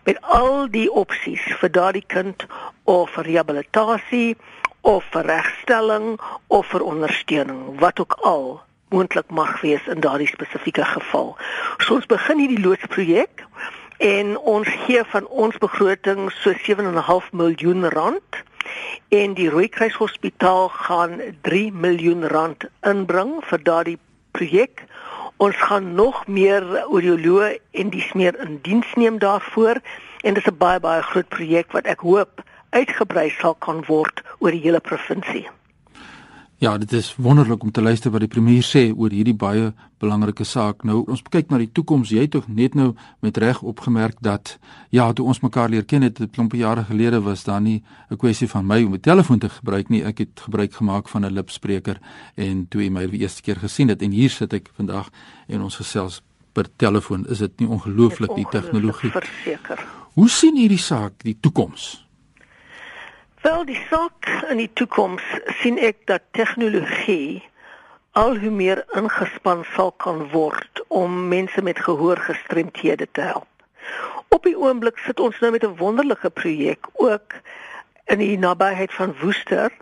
Met 0.05 0.19
al 0.21 0.67
die 0.73 0.89
opsies 0.91 1.45
vir 1.61 1.73
daardie 1.73 2.05
kind 2.07 2.45
of 2.85 3.17
rehabilitasie 3.17 4.37
of 4.83 5.07
vir 5.15 5.27
regstelling 5.31 6.19
of 6.49 6.67
vir 6.73 6.85
ondersteuning 6.85 7.79
wat 7.81 8.01
ook 8.03 8.17
al 8.29 8.61
moontlik 8.93 9.31
mag 9.31 9.61
wees 9.61 9.87
in 9.89 10.03
daardie 10.05 10.29
spesifieke 10.29 10.85
geval. 10.85 11.37
So 11.79 11.95
ons 11.95 12.07
begin 12.07 12.43
hierdie 12.43 12.61
loodsprojek 12.61 13.47
en 13.99 14.37
ons 14.39 14.69
gee 14.87 15.05
van 15.15 15.27
ons 15.27 15.59
begroting 15.63 16.29
so 16.43 16.53
7.5 16.67 17.31
miljoen 17.33 17.89
rand 17.95 18.43
en 19.09 19.35
die 19.39 19.49
Rooikruis 19.51 19.97
Hospitaal 20.01 20.69
gaan 20.69 21.21
3 21.49 21.73
miljoen 21.73 22.27
rand 22.29 22.69
inbring 22.87 23.39
vir 23.49 23.65
daardie 23.65 23.99
projek 24.33 24.87
Ons 25.43 25.57
gaan 25.59 25.95
nog 25.95 26.27
meer 26.31 26.63
audioloë 26.79 27.57
en 27.81 27.89
dis 27.91 28.13
meer 28.15 28.37
in 28.45 28.61
diens 28.63 28.87
neem 28.95 29.17
daarvoor 29.19 29.81
en 30.23 30.35
dit 30.35 30.43
is 30.43 30.51
'n 30.53 30.59
baie 30.59 30.81
baie 30.81 31.03
groot 31.03 31.29
projek 31.29 31.73
wat 31.73 31.87
ek 31.87 32.05
hoop 32.07 32.43
uitgebrei 32.73 33.31
sal 33.41 33.55
kan 33.55 33.85
word 33.89 34.23
oor 34.41 34.51
die 34.51 34.63
hele 34.65 34.81
provinsie. 34.81 35.47
Ja, 36.63 36.77
dit 36.79 36.93
is 36.93 37.15
wonderlik 37.19 37.63
om 37.63 37.71
te 37.75 37.83
luister 37.83 38.13
wat 38.15 38.23
die 38.23 38.31
premier 38.31 38.63
sê 38.63 38.85
oor 38.95 39.11
hierdie 39.11 39.35
baie 39.35 39.73
belangrike 39.99 40.45
saak. 40.47 40.85
Nou 40.87 41.01
ons 41.11 41.25
kyk 41.27 41.49
na 41.51 41.59
die 41.59 41.73
toekoms. 41.75 42.13
Jy 42.15 42.23
het 42.23 42.33
tog 42.37 42.47
net 42.47 42.77
nou 42.79 42.93
met 43.27 43.41
reg 43.43 43.65
opgemerk 43.67 44.21
dat 44.23 44.53
ja, 44.95 45.09
toe 45.11 45.27
ons 45.27 45.43
mekaar 45.43 45.73
leer 45.75 45.83
ken 45.83 46.07
het 46.07 46.21
'n 46.21 46.31
klompie 46.31 46.61
jare 46.63 46.85
gelede 46.85 47.21
was 47.21 47.43
daar 47.45 47.61
nie 47.61 47.83
'n 48.11 48.17
kwessie 48.17 48.49
van 48.49 48.67
my 48.67 48.85
om 48.85 48.95
'n 48.95 49.01
telefoon 49.01 49.39
te 49.39 49.49
gebruik 49.49 49.89
nie. 49.89 50.05
Ek 50.05 50.19
het 50.19 50.41
gebruik 50.41 50.73
gemaak 50.73 51.09
van 51.09 51.25
'n 51.25 51.33
lipspreker 51.33 51.99
en 52.37 52.69
toe 52.69 52.83
jy 52.83 52.91
my 52.91 53.07
die 53.07 53.21
eerste 53.21 53.43
keer 53.43 53.57
gesien 53.57 53.89
het 53.89 54.03
en 54.03 54.11
hier 54.11 54.31
sit 54.31 54.53
ek 54.53 54.71
vandag 54.77 55.11
en 55.49 55.63
ons 55.63 55.77
gesels 55.77 56.23
per 56.53 56.67
telefoon. 56.77 57.27
Is 57.27 57.39
dit 57.39 57.61
nie 57.61 57.69
ongelooflik 57.69 58.35
die 58.35 58.47
tegnologie? 58.51 59.11
Verseker. 59.11 59.85
Hoe 60.15 60.29
sien 60.29 60.57
hierdie 60.57 60.79
saak 60.79 61.13
die 61.23 61.37
toekoms? 61.41 62.07
Wel 63.43 63.65
die 63.67 63.81
saak 63.91 64.29
in 64.53 64.61
die 64.61 64.71
toekoms 64.79 65.23
sien 65.59 65.79
ek 65.83 66.05
dat 66.07 66.23
tegnologie 66.39 67.43
al 68.15 68.37
hoe 68.39 68.53
meer 68.55 68.85
ingespan 68.95 69.65
sal 69.73 69.91
kan 70.05 70.29
word 70.31 70.83
om 70.95 71.17
mense 71.33 71.65
met 71.67 71.81
gehoorgestremthede 71.83 73.09
te 73.19 73.25
help. 73.33 73.67
Op 74.31 74.47
die 74.47 74.55
oomblik 74.55 75.03
sit 75.03 75.19
ons 75.19 75.43
nou 75.43 75.51
met 75.57 75.67
'n 75.67 75.75
wonderlike 75.83 76.31
projek 76.31 76.87
ook 76.93 77.35
in 78.15 78.23
die 78.23 78.39
nabyheid 78.39 78.95
van 78.95 79.19
Woester 79.19 79.75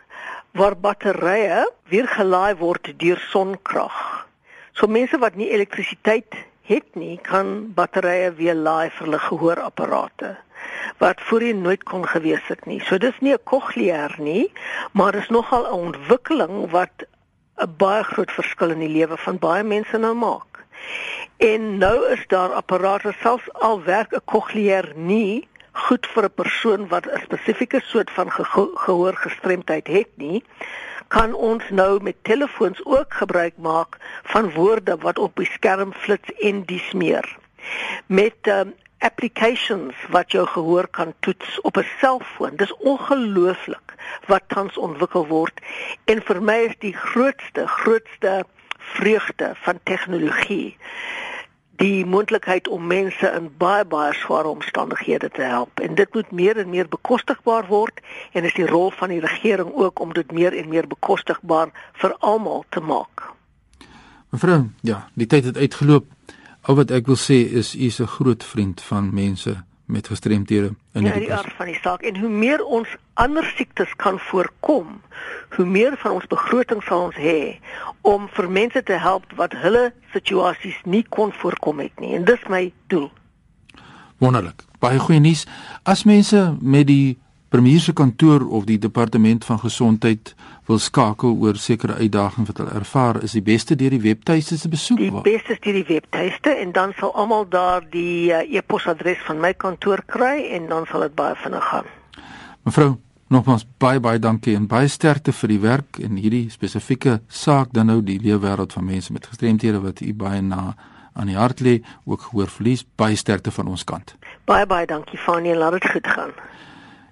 waar 0.56 0.76
batterye 0.76 1.68
weer 1.92 2.08
gelaai 2.08 2.56
word 2.56 2.92
deur 2.96 3.20
sonkrag. 3.28 4.26
So 4.72 4.86
mense 4.86 5.18
wat 5.18 5.36
nie 5.36 5.52
elektrisiteit 5.52 6.32
het 6.62 6.94
nie, 6.94 7.18
kan 7.22 7.74
batterye 7.74 8.32
weer 8.32 8.54
laai 8.54 8.88
vir 8.90 9.04
hulle 9.06 9.18
gehoorapparate 9.18 10.36
wat 10.98 11.20
voorheen 11.20 11.62
nooit 11.62 11.82
kon 11.82 12.06
gewees 12.08 12.46
het 12.46 12.64
nie. 12.66 12.80
So 12.80 12.98
dis 12.98 13.18
nie 13.20 13.32
'n 13.32 13.44
kokleer 13.44 14.14
nie, 14.18 14.52
maar 14.92 15.14
is 15.14 15.28
nogal 15.28 15.64
'n 15.66 15.80
ontwikkeling 15.86 16.70
wat 16.70 17.06
'n 17.56 17.74
baie 17.76 18.02
groot 18.02 18.32
verskil 18.32 18.70
in 18.70 18.78
die 18.78 18.94
lewe 18.98 19.16
van 19.16 19.38
baie 19.38 19.62
mense 19.62 19.98
nou 19.98 20.14
maak. 20.14 20.64
En 21.36 21.78
nou 21.78 22.06
is 22.12 22.24
daar 22.26 22.52
apparate 22.52 23.12
selfs 23.20 23.52
al 23.52 23.82
werk 23.82 24.12
'n 24.12 24.24
kokleer 24.24 24.92
nie 24.96 25.48
goed 25.72 26.06
vir 26.06 26.24
'n 26.24 26.34
persoon 26.34 26.88
wat 26.88 27.06
'n 27.06 27.20
spesifieke 27.22 27.80
soort 27.84 28.10
van 28.10 28.30
geho 28.30 28.70
gehoorgestremdheid 28.74 29.86
het 29.86 30.08
nie 30.14 30.42
kan 31.10 31.34
ons 31.34 31.64
nou 31.74 32.02
met 32.02 32.16
telefoons 32.22 32.80
ook 32.84 33.14
gebruik 33.22 33.56
maak 33.58 33.96
van 34.22 34.50
woorde 34.54 34.96
wat 35.02 35.18
op 35.18 35.36
die 35.36 35.48
skerm 35.50 35.92
flits 35.92 36.30
en 36.38 36.62
dis 36.64 36.92
meer. 36.92 37.26
Met 38.06 38.46
um, 38.46 38.74
applications 39.00 39.94
wat 40.10 40.32
jou 40.32 40.46
gehoor 40.46 40.88
kan 40.88 41.14
toets 41.20 41.60
op 41.60 41.76
'n 41.76 41.86
selfoon. 41.98 42.56
Dis 42.56 42.76
ongelooflik 42.76 43.94
wat 44.26 44.42
tans 44.46 44.76
ontwikkel 44.76 45.26
word 45.26 45.60
en 46.04 46.22
vir 46.22 46.42
my 46.42 46.58
is 46.68 46.76
die 46.78 46.96
grootste 46.96 47.66
grootste 47.66 48.44
vreugde 48.78 49.52
van 49.54 49.78
tegnologie 49.82 50.76
die 51.80 52.04
moontlikheid 52.06 52.68
om 52.68 52.86
mense 52.86 53.28
in 53.36 53.48
baie 53.58 53.84
baie 53.88 54.12
sware 54.14 54.48
omstandighede 54.48 55.30
te 55.36 55.42
help 55.42 55.80
en 55.80 55.94
dit 55.94 56.14
moet 56.14 56.30
meer 56.30 56.58
en 56.60 56.68
meer 56.70 56.88
bekostigbaar 56.88 57.66
word 57.70 58.02
en 58.36 58.44
is 58.44 58.56
die 58.58 58.66
rol 58.68 58.90
van 58.98 59.08
die 59.14 59.20
regering 59.24 59.72
ook 59.72 60.00
om 60.04 60.12
dit 60.12 60.32
meer 60.32 60.56
en 60.56 60.68
meer 60.68 60.88
bekostigbaar 60.90 61.72
vir 62.02 62.16
almal 62.18 62.64
te 62.68 62.80
maak. 62.80 63.30
Mevrou, 64.30 64.60
ja, 64.86 65.06
die 65.14 65.26
tyd 65.26 65.44
het 65.44 65.56
uitgeloop. 65.56 66.04
Al 66.68 66.76
wat 66.76 66.90
ek 66.90 67.06
wil 67.08 67.16
sê 67.16 67.40
is 67.60 67.74
u 67.74 67.86
is 67.88 68.00
'n 68.00 68.06
groot 68.06 68.44
vriend 68.44 68.80
van 68.80 69.14
mense 69.14 69.64
met 69.84 70.06
gestremthede 70.06 70.74
in 70.92 71.02
ja, 71.02 71.12
die 71.12 71.32
aard 71.32 71.52
van 71.56 71.66
die 71.66 71.78
saak 71.82 72.02
en 72.02 72.18
hoe 72.18 72.28
meer 72.28 72.64
ons 72.64 72.88
ander 73.14 73.44
siektes 73.56 73.94
kan 73.96 74.18
voorkom, 74.18 75.00
hoe 75.56 75.66
meer 75.66 75.96
van 75.96 76.10
ons 76.10 76.26
begroting 76.26 76.82
sal 76.82 77.00
ons 77.10 77.16
hê 77.16 77.58
om 78.00 78.28
vir 78.28 78.50
mense 78.50 78.82
te 78.82 78.92
help 78.92 79.24
wat 79.36 79.52
hulle 79.52 79.92
situasies 80.12 80.78
nie 80.84 81.02
kon 81.08 81.32
voorkom 81.32 81.78
het 81.78 82.00
nie 82.00 82.14
en 82.14 82.24
dis 82.24 82.46
my 82.48 82.72
doel. 82.86 83.10
Wonderlik. 84.18 84.64
Baie 84.78 84.98
goeie 84.98 85.20
nuus. 85.20 85.46
As 85.82 86.04
mense 86.04 86.56
met 86.60 86.86
die 86.86 87.18
premier 87.50 87.80
se 87.80 87.92
kantoor 87.92 88.46
of 88.48 88.64
die 88.64 88.78
departement 88.78 89.44
van 89.44 89.58
gesondheid 89.58 90.34
wil 90.70 90.78
skakel 90.78 91.34
oor 91.42 91.56
sekere 91.58 91.96
uitdagings 91.98 92.52
wat 92.52 92.60
hulle 92.62 92.76
ervaar, 92.78 93.18
is 93.26 93.34
die 93.34 93.42
beste 93.42 93.74
deur 93.74 93.90
die 93.90 94.02
webtuiste 94.04 94.58
te 94.60 94.70
besoek. 94.70 95.00
Die 95.02 95.22
beste 95.24 95.56
is 95.56 95.62
deur 95.64 95.78
die 95.80 95.86
webtuiste 95.88 96.54
en 96.62 96.74
dan 96.76 96.94
sal 96.98 97.10
almal 97.18 97.48
daar 97.50 97.82
die 97.90 98.30
uh, 98.30 98.44
e-posadres 98.46 99.18
van 99.26 99.42
my 99.42 99.50
kantoor 99.58 100.04
kry 100.06 100.46
en 100.54 100.68
dan 100.70 100.86
sal 100.90 101.02
dit 101.08 101.16
baie 101.18 101.34
vinnig 101.42 101.66
gaan. 101.72 101.90
Mevrou, 102.68 102.92
nogmaals 103.34 103.66
baie 103.82 103.98
baie 104.00 104.22
dankie 104.22 104.54
en 104.54 104.70
baie 104.70 104.86
sterkte 104.88 105.34
vir 105.42 105.54
die 105.56 105.60
werk 105.66 105.98
en 106.06 106.22
hierdie 106.22 106.46
spesifieke 106.54 107.18
saak 107.26 107.74
dan 107.74 107.90
nou 107.90 107.98
die 108.06 108.20
leefwêreld 108.22 108.78
van 108.78 108.86
mense 108.92 109.12
met 109.12 109.26
gestremthede 109.26 109.82
wat 109.82 110.04
u 110.06 110.14
baie 110.14 110.42
na 110.42 110.76
aan 111.18 111.26
die 111.26 111.36
hart 111.36 111.58
lê, 111.66 111.80
ook 112.06 112.28
gehoor 112.28 112.46
verlies, 112.46 112.86
baie 112.96 113.18
sterkte 113.18 113.50
van 113.50 113.66
ons 113.74 113.82
kant. 113.84 114.14
Baie 114.46 114.66
baie 114.70 114.86
dankie 114.86 115.18
Fanie, 115.18 115.56
laat 115.58 115.80
dit 115.80 115.90
goed 115.90 116.06
gaan. 116.06 116.30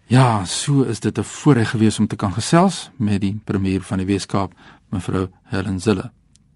Ja, 0.09 0.45
so 0.45 0.83
is 0.83 1.01
dit 1.01 1.19
'n 1.19 1.23
voorreg 1.23 1.71
gewees 1.71 1.99
om 1.99 2.07
te 2.07 2.17
kan 2.17 2.33
gesels 2.33 2.91
met 2.97 3.21
die 3.21 3.41
premier 3.45 3.83
van 3.83 3.97
die 3.97 4.07
Weskaap, 4.07 4.53
mevrou 4.89 5.29
Helen 5.43 5.81
Zille. 5.81 6.11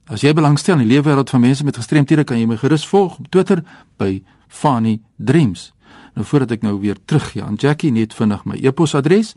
As 0.05 0.21
jy 0.21 0.33
belangstel 0.33 0.79
in 0.79 0.89
die 0.89 0.97
lewenswêreld 0.97 1.31
van 1.31 1.41
mense 1.41 1.65
met 1.65 1.77
gestremthede, 1.77 2.25
kan 2.25 2.39
jy 2.39 2.47
my 2.47 2.57
gerus 2.57 2.87
volg 2.87 3.19
op 3.19 3.29
Twitter 3.29 3.65
by 3.97 4.23
Fanny 4.49 5.01
Dreams. 5.17 5.73
Nou 6.15 6.27
voordat 6.27 6.51
ek 6.51 6.63
nou 6.63 6.81
weer 6.81 6.97
teruggaan, 7.05 7.47
aan 7.47 7.55
Jackie 7.55 7.93
net 7.93 8.15
vinnig 8.15 8.45
my 8.45 8.57
e-posadres 8.63 9.35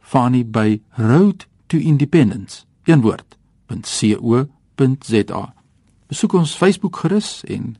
fanny 0.00 0.46
by 0.46 0.80
road 0.90 1.46
to 1.66 1.78
independence 1.78 2.64
een 2.84 3.00
woord 3.00 3.36
.co.za. 3.66 5.54
Besoek 6.06 6.32
ons 6.32 6.56
Facebook 6.56 6.96
gerus 6.96 7.44
en 7.44 7.76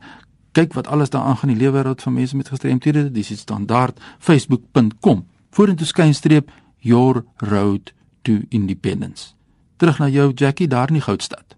kyk 0.53 0.73
wat 0.73 0.87
alles 0.87 1.11
daar 1.11 1.23
aangaan 1.23 1.49
in 1.49 1.59
die 1.59 1.65
lewenswêreld 1.65 2.03
van 2.03 2.13
mense 2.13 2.37
met 2.37 2.49
gestremthede. 2.49 3.11
Dis 3.11 3.29
die 3.29 3.37
standaard 3.37 4.01
facebook.com 4.19 5.30
vorentoe 5.51 5.87
skynstreep 5.87 6.51
your 6.81 7.25
road 7.37 7.93
to 8.23 8.43
independence. 8.49 9.35
Terug 9.77 9.99
na 9.99 10.09
jou 10.09 10.33
Jackie 10.35 10.69
daar 10.69 10.89
in 10.89 11.01
die 11.01 11.05
Goudstad. 11.05 11.51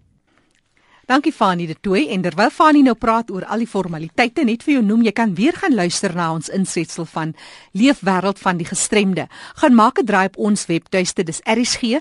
Dankie 1.03 1.33
Fanie 1.35 1.67
de 1.67 1.75
Tooi 1.81 2.07
en 2.15 2.21
terwyl 2.23 2.47
Fanie 2.47 2.83
nou 2.83 2.93
praat 2.95 3.27
oor 3.31 3.43
al 3.51 3.59
die 3.65 3.67
formaliteite 3.67 4.45
net 4.47 4.61
vir 4.63 4.77
jou 4.77 4.83
noem 4.87 5.01
jy 5.03 5.11
kan 5.11 5.33
weer 5.35 5.51
gaan 5.59 5.75
luister 5.75 6.15
na 6.15 6.29
ons 6.31 6.47
insetsel 6.47 7.03
van 7.11 7.33
Leefwêreld 7.75 8.39
van 8.39 8.55
die 8.61 8.67
gestremde. 8.69 9.27
Gaan 9.59 9.75
maak 9.75 9.99
'n 9.99 10.05
draai 10.05 10.27
op 10.31 10.37
ons 10.37 10.65
webtuiste 10.65 11.23
dis 11.23 11.41
erisg.co.za, 11.43 11.95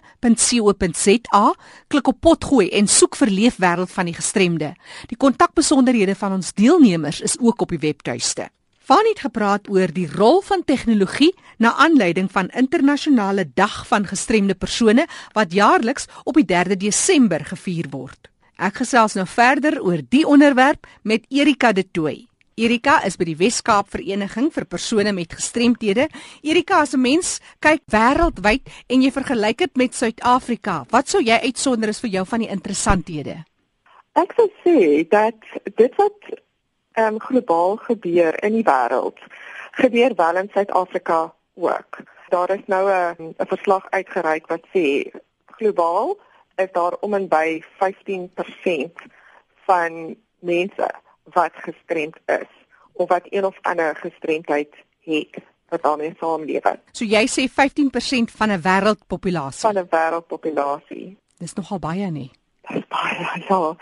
klik 1.89 2.07
op 2.09 2.21
potgooi 2.21 2.69
en 2.71 2.87
soek 2.87 3.17
vir 3.17 3.29
Leefwêreld 3.29 3.91
van 3.91 4.05
die 4.07 4.15
gestremde. 4.15 4.75
Die 5.09 5.17
kontakbesonderhede 5.17 6.15
van 6.15 6.33
ons 6.33 6.53
deelnemers 6.53 7.21
is 7.21 7.39
ook 7.41 7.61
op 7.61 7.69
die 7.69 7.79
webtuiste. 7.79 8.49
Van 8.83 9.07
het 9.07 9.21
gepraat 9.23 9.69
oor 9.71 9.93
die 9.95 10.09
rol 10.11 10.41
van 10.43 10.65
tegnologie 10.67 11.31
na 11.63 11.71
aanleiding 11.79 12.31
van 12.31 12.49
internasionale 12.49 13.45
dag 13.55 13.87
van 13.87 14.07
gestremde 14.07 14.55
persone 14.55 15.07
wat 15.33 15.53
jaarliks 15.55 16.09
op 16.25 16.35
die 16.35 16.47
3de 16.51 16.77
Desember 16.77 17.45
gevier 17.45 17.87
word. 17.91 18.27
Ek 18.59 18.83
gesels 18.83 19.15
nou 19.15 19.27
verder 19.27 19.79
oor 19.83 20.03
die 20.11 20.25
onderwerp 20.27 20.87
met 21.03 21.31
Erika 21.31 21.73
De 21.73 21.87
Tooy. 21.91 22.27
Erika 22.59 22.99
is 23.07 23.17
by 23.17 23.31
die 23.31 23.39
Wes-Kaap 23.39 23.89
Vereniging 23.95 24.51
vir 24.53 24.67
persone 24.67 25.15
met 25.15 25.33
gestremthede. 25.33 26.09
Erika, 26.43 26.83
as 26.83 26.95
'n 26.95 27.01
mens 27.01 27.41
kyk 27.61 27.83
wêreldwyd 27.87 28.67
en 28.89 29.03
jy 29.03 29.11
vergelyk 29.11 29.59
dit 29.59 29.77
met 29.77 29.95
Suid-Afrika, 29.95 30.85
wat 30.91 31.09
sou 31.09 31.23
jy 31.23 31.39
uitsonder 31.43 31.89
is 31.89 32.01
vir 32.01 32.11
jou 32.11 32.27
van 32.27 32.41
die 32.41 32.51
interessanthede? 32.51 33.45
Ek 34.13 34.33
sou 34.37 34.51
sê 34.65 35.09
dat 35.09 35.35
dit 35.77 35.95
wat 35.97 36.42
um, 36.95 37.21
globaal 37.21 37.77
gebeur 37.77 38.43
in 38.43 38.53
die 38.53 38.65
wêreld 38.65 39.19
gebeur 39.73 40.15
wel 40.15 40.37
in 40.37 40.51
Suid-Afrika 40.53 41.35
ook. 41.55 41.99
Daar 42.29 42.51
is 42.51 42.67
nou 42.67 42.91
'n 42.91 43.35
'n 43.39 43.47
verslag 43.47 43.91
uitgereik 43.91 44.47
wat 44.47 44.65
sê 44.75 45.11
globaal 45.47 46.19
is 46.57 46.73
daar 46.73 46.95
om 47.01 47.15
en 47.15 47.29
by 47.29 47.63
15% 47.79 48.93
van 49.67 50.17
mense 50.39 50.95
wat 51.23 51.53
gestremd 51.55 52.17
is 52.27 52.53
of 52.93 53.09
wat 53.09 53.23
een 53.31 53.45
of 53.45 53.59
ander 53.63 53.97
gestremdheid 53.97 54.75
het 55.01 55.37
wat 55.69 55.83
daarmee 55.83 56.15
saamlewe. 56.21 56.79
So 56.93 57.05
jy 57.05 57.27
sê 57.27 57.49
15% 57.49 58.31
van 58.31 58.51
'n 58.51 58.61
wêreldpopulasie. 58.61 59.61
Van 59.61 59.79
'n 59.79 59.89
wêreldpopulasie. 59.91 61.17
Dis 61.39 61.55
nogal 61.55 61.79
baie 61.79 62.11
nie. 62.11 62.31
Dis 62.69 62.87
baie 62.89 63.45
ja 63.49 63.77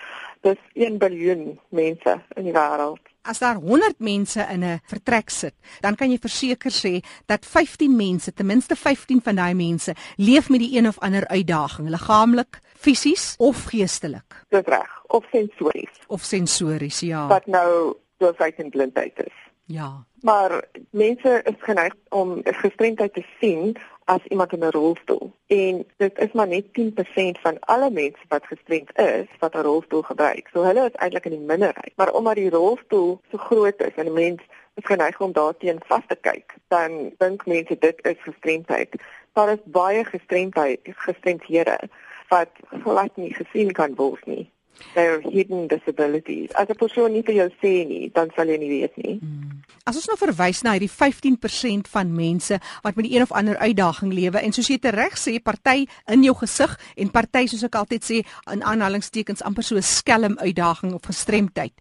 dis 0.47 0.59
1 0.75 0.99
biljoen 0.99 1.59
mense 1.69 2.17
in 2.37 2.45
die 2.49 2.55
wêreld. 2.55 3.01
As 3.29 3.39
daar 3.43 3.59
100 3.61 3.99
mense 3.99 4.47
in 4.51 4.65
'n 4.65 4.81
vertrek 4.89 5.31
sit, 5.31 5.55
dan 5.81 5.95
kan 5.95 6.11
jy 6.11 6.19
verseker 6.19 6.71
sê 6.71 7.05
dat 7.27 7.47
15 7.47 7.97
mense, 7.97 8.33
ten 8.33 8.47
minste 8.47 8.77
15 8.77 9.21
van 9.23 9.35
daai 9.35 9.55
mense, 9.55 9.95
leef 10.17 10.49
met 10.49 10.61
die 10.61 10.79
een 10.79 10.89
of 10.89 10.99
ander 10.99 11.29
uitdaging, 11.29 11.89
liggaamlik, 11.89 12.61
fisies 12.75 13.35
of 13.39 13.65
geestelik. 13.65 14.45
Dis 14.49 14.65
reg, 14.65 15.05
of 15.07 15.25
sensories. 15.31 16.01
Of 16.07 16.23
sensories, 16.23 17.01
ja. 17.01 17.27
Wat 17.27 17.47
nou 17.47 17.95
doofheid 18.17 18.57
en 18.57 18.71
blindheid 18.71 19.19
is. 19.27 19.37
Ja. 19.65 20.05
Maar 20.21 20.65
mense 20.91 21.41
is 21.45 21.55
geneig 21.59 21.95
om 22.09 22.41
gestremdheid 22.43 23.15
te 23.15 23.25
sien 23.41 23.77
as 24.15 24.25
iemand 24.29 24.53
in 24.53 24.65
'n 24.65 24.71
rolstoel. 24.71 25.33
En 25.47 25.87
dit 25.97 26.19
is 26.19 26.33
maar 26.33 26.49
net 26.49 26.73
10% 26.73 27.39
van 27.41 27.57
alle 27.61 27.91
mense 27.91 28.25
wat 28.29 28.47
gestremd 28.47 28.99
is 28.99 29.29
wat 29.39 29.55
'n 29.55 29.67
rolstoel 29.71 30.03
gebruik. 30.03 30.49
So 30.53 30.63
hulle 30.63 30.85
is 30.85 31.01
eintlik 31.03 31.25
in 31.25 31.37
die 31.39 31.49
minderheid. 31.53 31.93
Maar 31.97 32.13
omdat 32.13 32.35
die 32.35 32.51
rolstoel 32.51 33.21
so 33.31 33.37
groot 33.37 33.81
is 33.81 33.95
en 33.95 34.07
'n 34.07 34.13
mens 34.13 34.43
is 34.75 34.87
geneig 34.87 35.21
om 35.21 35.33
daarteen 35.33 35.81
vas 35.87 36.07
te 36.07 36.17
kyk, 36.21 36.55
dan 36.69 37.13
dink 37.19 37.47
mense 37.47 37.77
dit 37.79 37.97
is 38.07 38.19
gestremdheid. 38.19 38.91
Daar 39.33 39.53
is 39.53 39.63
baie 39.65 40.05
gestremdheid 40.05 40.81
gestremdhede 40.83 41.79
wat 42.29 42.51
glad 42.83 43.17
nie 43.17 43.35
gesien 43.35 43.73
kan 43.73 43.95
word 43.95 44.27
nie 44.27 44.51
their 44.95 45.21
hidden 45.21 45.67
disabilities. 45.67 46.51
As 46.55 46.69
'n 46.69 46.75
persoon 46.75 47.13
nie 47.13 47.23
vir 47.23 47.35
jou 47.35 47.51
sê 47.63 47.87
nie, 47.87 48.11
dan 48.13 48.31
sal 48.35 48.47
jy 48.47 48.57
nie 48.57 48.69
weet 48.69 48.97
nie. 48.97 49.19
Hmm. 49.19 49.50
As 49.91 49.97
ons 49.99 50.07
nou 50.07 50.15
verwys 50.21 50.61
na 50.63 50.77
hierdie 50.77 50.87
15% 50.87 51.89
van 51.91 52.13
mense 52.15 52.61
wat 52.85 52.95
met 52.95 53.09
een 53.11 53.25
of 53.25 53.33
ander 53.35 53.57
uitdaging 53.59 54.13
lewe 54.15 54.39
en 54.39 54.53
soos 54.55 54.69
jy 54.71 54.77
tereg 54.79 55.17
sê, 55.19 55.33
party 55.43 55.89
in 56.15 56.23
jou 56.23 56.37
gesig 56.39 56.77
en 56.95 57.11
party 57.11 57.49
soos 57.51 57.65
ek 57.67 57.75
altyd 57.81 58.07
sê 58.07 58.21
in 58.55 58.63
aanhalingstekens 58.63 59.43
amper 59.43 59.67
so 59.67 59.75
'n 59.75 59.83
skelm 59.83 60.39
uitdaging 60.39 60.95
of 60.95 61.11
gestremdheid 61.11 61.75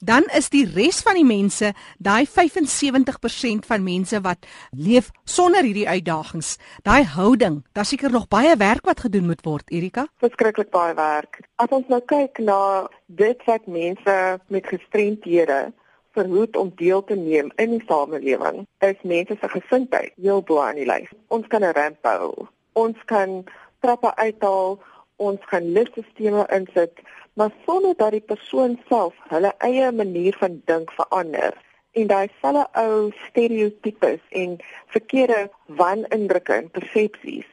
dan 0.00 0.24
is 0.34 0.48
die 0.50 0.64
res 0.66 1.02
van 1.06 1.14
die 1.14 1.24
mense, 1.24 1.72
daai 1.98 2.26
75% 2.26 3.66
van 3.66 3.84
mense 3.84 4.20
wat 4.20 4.46
leef 4.70 5.10
sonder 5.24 5.62
hierdie 5.62 5.86
uitdagings, 5.88 6.56
daai 6.82 7.04
houding, 7.04 7.62
daar 7.72 7.84
seker 7.84 8.10
nog 8.10 8.26
baie 8.28 8.56
werk 8.56 8.84
wat 8.84 9.00
gedoen 9.00 9.26
moet 9.26 9.44
word, 9.44 9.70
Erika. 9.70 10.08
Verskriklik 10.18 10.70
baie 10.70 10.94
werk. 10.94 11.38
As 11.56 11.70
ons 11.70 11.86
nou 11.86 12.00
kyk 12.00 12.38
na 12.38 12.88
dit 13.06 13.38
wat 13.46 13.66
mense 13.66 14.40
met 14.48 14.66
gestremdhede 14.66 15.72
verhoed 16.12 16.56
om 16.56 16.72
deel 16.76 17.04
te 17.04 17.16
neem 17.16 17.52
in 17.56 17.70
die 17.70 17.84
samelewing, 17.86 18.66
is 18.78 19.02
mense 19.02 19.36
se 19.40 19.48
gesindheid 19.48 20.12
heel 20.16 20.42
bo 20.42 20.60
aan 20.60 20.80
die 20.80 20.86
lys. 20.86 21.10
Ons 21.28 21.46
kan 21.46 21.64
'n 21.64 21.72
ramp 21.72 22.02
bou. 22.02 22.46
Ons 22.72 22.96
kan 23.04 23.44
trappe 23.80 24.14
uithaal, 24.16 24.78
ons 25.16 25.44
kan 25.50 25.72
liftstelsels 25.72 26.50
insit 26.58 27.02
maar 27.32 27.50
sonder 27.66 27.94
dat 27.96 28.10
die 28.10 28.20
persoon 28.20 28.80
self 28.88 29.14
hulle 29.32 29.52
eie 29.58 29.92
manier 29.92 30.36
van 30.40 30.60
dink 30.64 30.92
verander 30.98 31.56
en 31.92 32.10
daai 32.10 32.28
selfe 32.40 32.66
ou 32.82 33.10
stereotypes 33.28 34.20
en 34.42 34.58
verkeerde 34.96 35.40
wanindrukke 35.82 36.58
en 36.58 36.70
persepsies 36.76 37.48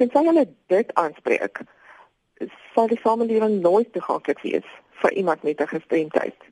tensy 0.00 0.24
hulle 0.28 0.46
dit 0.74 0.94
aanspreek 1.04 1.64
sal 2.74 2.88
die 2.92 3.00
samelewing 3.04 3.60
nooit 3.66 3.92
toeganklik 3.96 4.40
wees 4.46 4.72
vir 5.04 5.18
iemand 5.24 5.44
met 5.48 5.60
'n 5.60 5.74
gestremdheid 5.74 6.48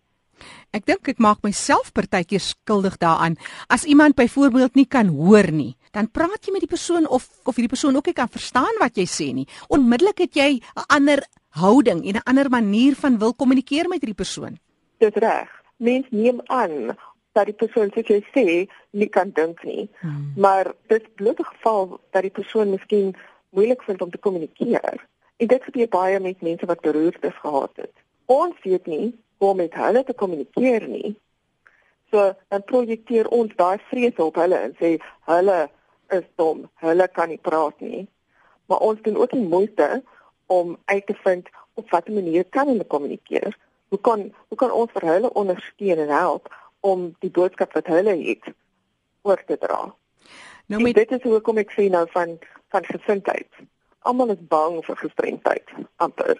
Ek 0.73 0.87
dink 0.87 1.09
ek 1.09 1.19
maak 1.19 1.43
myself 1.43 1.93
partykeer 1.93 2.41
skuldig 2.41 2.97
daaraan. 2.99 3.37
As 3.69 3.85
iemand 3.85 4.15
byvoorbeeld 4.15 4.75
nie 4.75 4.87
kan 4.87 5.09
hoor 5.09 5.51
nie, 5.51 5.77
dan 5.93 6.11
praat 6.11 6.47
jy 6.47 6.53
met 6.53 6.65
die 6.65 6.71
persoon 6.71 7.09
of 7.09 7.29
of 7.45 7.57
hierdie 7.57 7.75
persoon 7.75 7.97
ook 7.97 8.07
nie 8.07 8.17
kan 8.17 8.29
verstaan 8.29 8.81
wat 8.81 8.97
jy 8.97 9.07
sê 9.07 9.33
nie. 9.35 9.47
Onmiddellik 9.69 10.19
het 10.19 10.35
jy 10.35 10.61
'n 10.61 10.87
ander 10.89 11.25
houding 11.51 12.05
en 12.07 12.17
'n 12.17 12.27
ander 12.27 12.51
manier 12.51 12.95
van 12.95 13.19
wil 13.19 13.35
kommunikeer 13.35 13.89
met 13.89 14.01
hierdie 14.01 14.23
persoon. 14.25 14.59
Dis 14.99 15.15
reg. 15.15 15.49
Mens 15.77 16.07
neem 16.11 16.41
aan 16.47 16.97
dat 17.33 17.47
die 17.47 17.55
persoon 17.55 17.91
soos 17.95 18.07
jy 18.07 18.21
sê 18.35 18.69
nie 18.91 19.09
kan 19.09 19.31
dink 19.31 19.63
nie. 19.65 19.89
Hmm. 20.01 20.33
Maar 20.37 20.73
dit 20.87 21.15
bloot 21.15 21.39
'n 21.39 21.45
geval 21.55 22.01
dat 22.11 22.23
die 22.23 22.31
persoon 22.31 22.71
miskien 22.71 23.17
moeilik 23.51 23.83
vind 23.83 24.03
om 24.03 24.11
te 24.11 24.19
kommunikeer. 24.19 25.07
En 25.37 25.47
dit 25.47 25.63
gebeur 25.65 25.89
baie 25.89 26.21
met 26.21 26.43
mense 26.43 26.67
wat 26.67 26.81
beroertes 26.81 27.39
gehad 27.41 27.73
het. 27.75 27.93
Ons 28.27 28.55
weet 28.63 28.87
nie 28.87 29.15
om 29.41 29.57
met 29.57 29.75
hulle 29.75 30.05
te 30.05 30.13
kommunikeer 30.13 30.87
nie. 30.89 31.17
So 32.13 32.33
dan 32.53 32.65
projekteer 32.69 33.29
ons 33.33 33.53
daai 33.57 33.79
vrese 33.89 34.25
op 34.25 34.37
hulle 34.41 34.59
en 34.67 34.75
sê 34.81 34.97
hulle 35.31 35.59
is 36.17 36.27
dom, 36.41 36.67
hulle 36.83 37.07
kan 37.09 37.31
nie 37.31 37.41
praat 37.41 37.81
nie. 37.81 38.05
Maar 38.69 38.85
ons 38.87 39.03
doen 39.03 39.17
ook 39.17 39.33
die 39.33 39.47
moeite 39.47 40.03
om 40.47 40.77
uit 40.85 41.07
te 41.07 41.17
vind 41.25 41.49
op 41.75 41.91
watter 41.91 42.13
manier 42.13 42.45
kan 42.45 42.69
hulle 42.69 42.85
kommunikeer. 42.85 43.57
Hoe 43.89 44.01
kan 44.01 44.29
hoe 44.49 44.59
kan 44.59 44.75
ons 44.75 44.93
vir 44.93 45.07
hulle 45.13 45.33
ondersteun 45.33 46.05
en 46.05 46.15
help 46.15 46.51
om 46.81 47.11
die 47.25 47.31
boodskap 47.31 47.73
wat 47.79 47.89
hulle 47.91 48.17
het 48.21 48.53
oor 49.23 49.43
te 49.47 49.59
dra? 49.59 49.83
Nou 50.67 50.83
met... 50.83 50.95
dit 50.95 51.13
is 51.17 51.23
hoe 51.23 51.41
kom 51.41 51.59
ek 51.63 51.73
sê 51.77 51.89
nou 51.91 52.05
van 52.13 52.39
van 52.75 52.85
gesindheid. 52.87 53.63
Almal 54.07 54.35
is 54.35 54.43
bang 54.53 54.79
vir 54.87 54.99
gestremdheid 55.05 55.73
amper. 55.97 56.37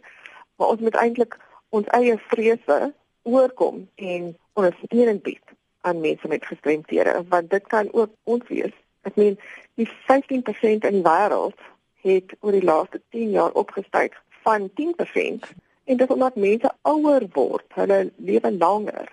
Maar 0.57 0.75
ons 0.75 0.85
moet 0.87 0.99
eintlik 0.99 1.39
ons 1.71 1.89
eie 1.97 2.17
vrese 2.31 2.79
oorkom 3.23 3.89
en 3.95 4.31
ondersteuning 4.59 5.23
bied 5.23 5.57
aan 5.81 6.01
mense 6.01 6.29
met 6.29 6.47
gestremthede 6.47 7.25
want 7.29 7.51
dit 7.51 7.67
kan 7.67 7.93
ook 7.93 8.11
ons 8.25 8.47
wees. 8.49 8.75
Ek 9.09 9.17
meen 9.17 9.39
die 9.81 9.89
15% 10.09 10.89
in 10.91 10.99
die 10.99 11.05
wêreld 11.07 11.61
het 12.05 12.35
oor 12.41 12.57
die 12.57 12.65
laaste 12.65 13.01
10 13.17 13.31
jaar 13.37 13.53
opgestyg 13.53 14.17
van 14.45 14.69
10% 14.81 15.49
en 15.85 15.97
dit 15.97 16.11
omdat 16.11 16.37
mense 16.37 16.73
ouer 16.83 17.25
word, 17.33 17.67
hulle 17.75 18.11
lewe 18.17 18.53
langer. 18.57 19.09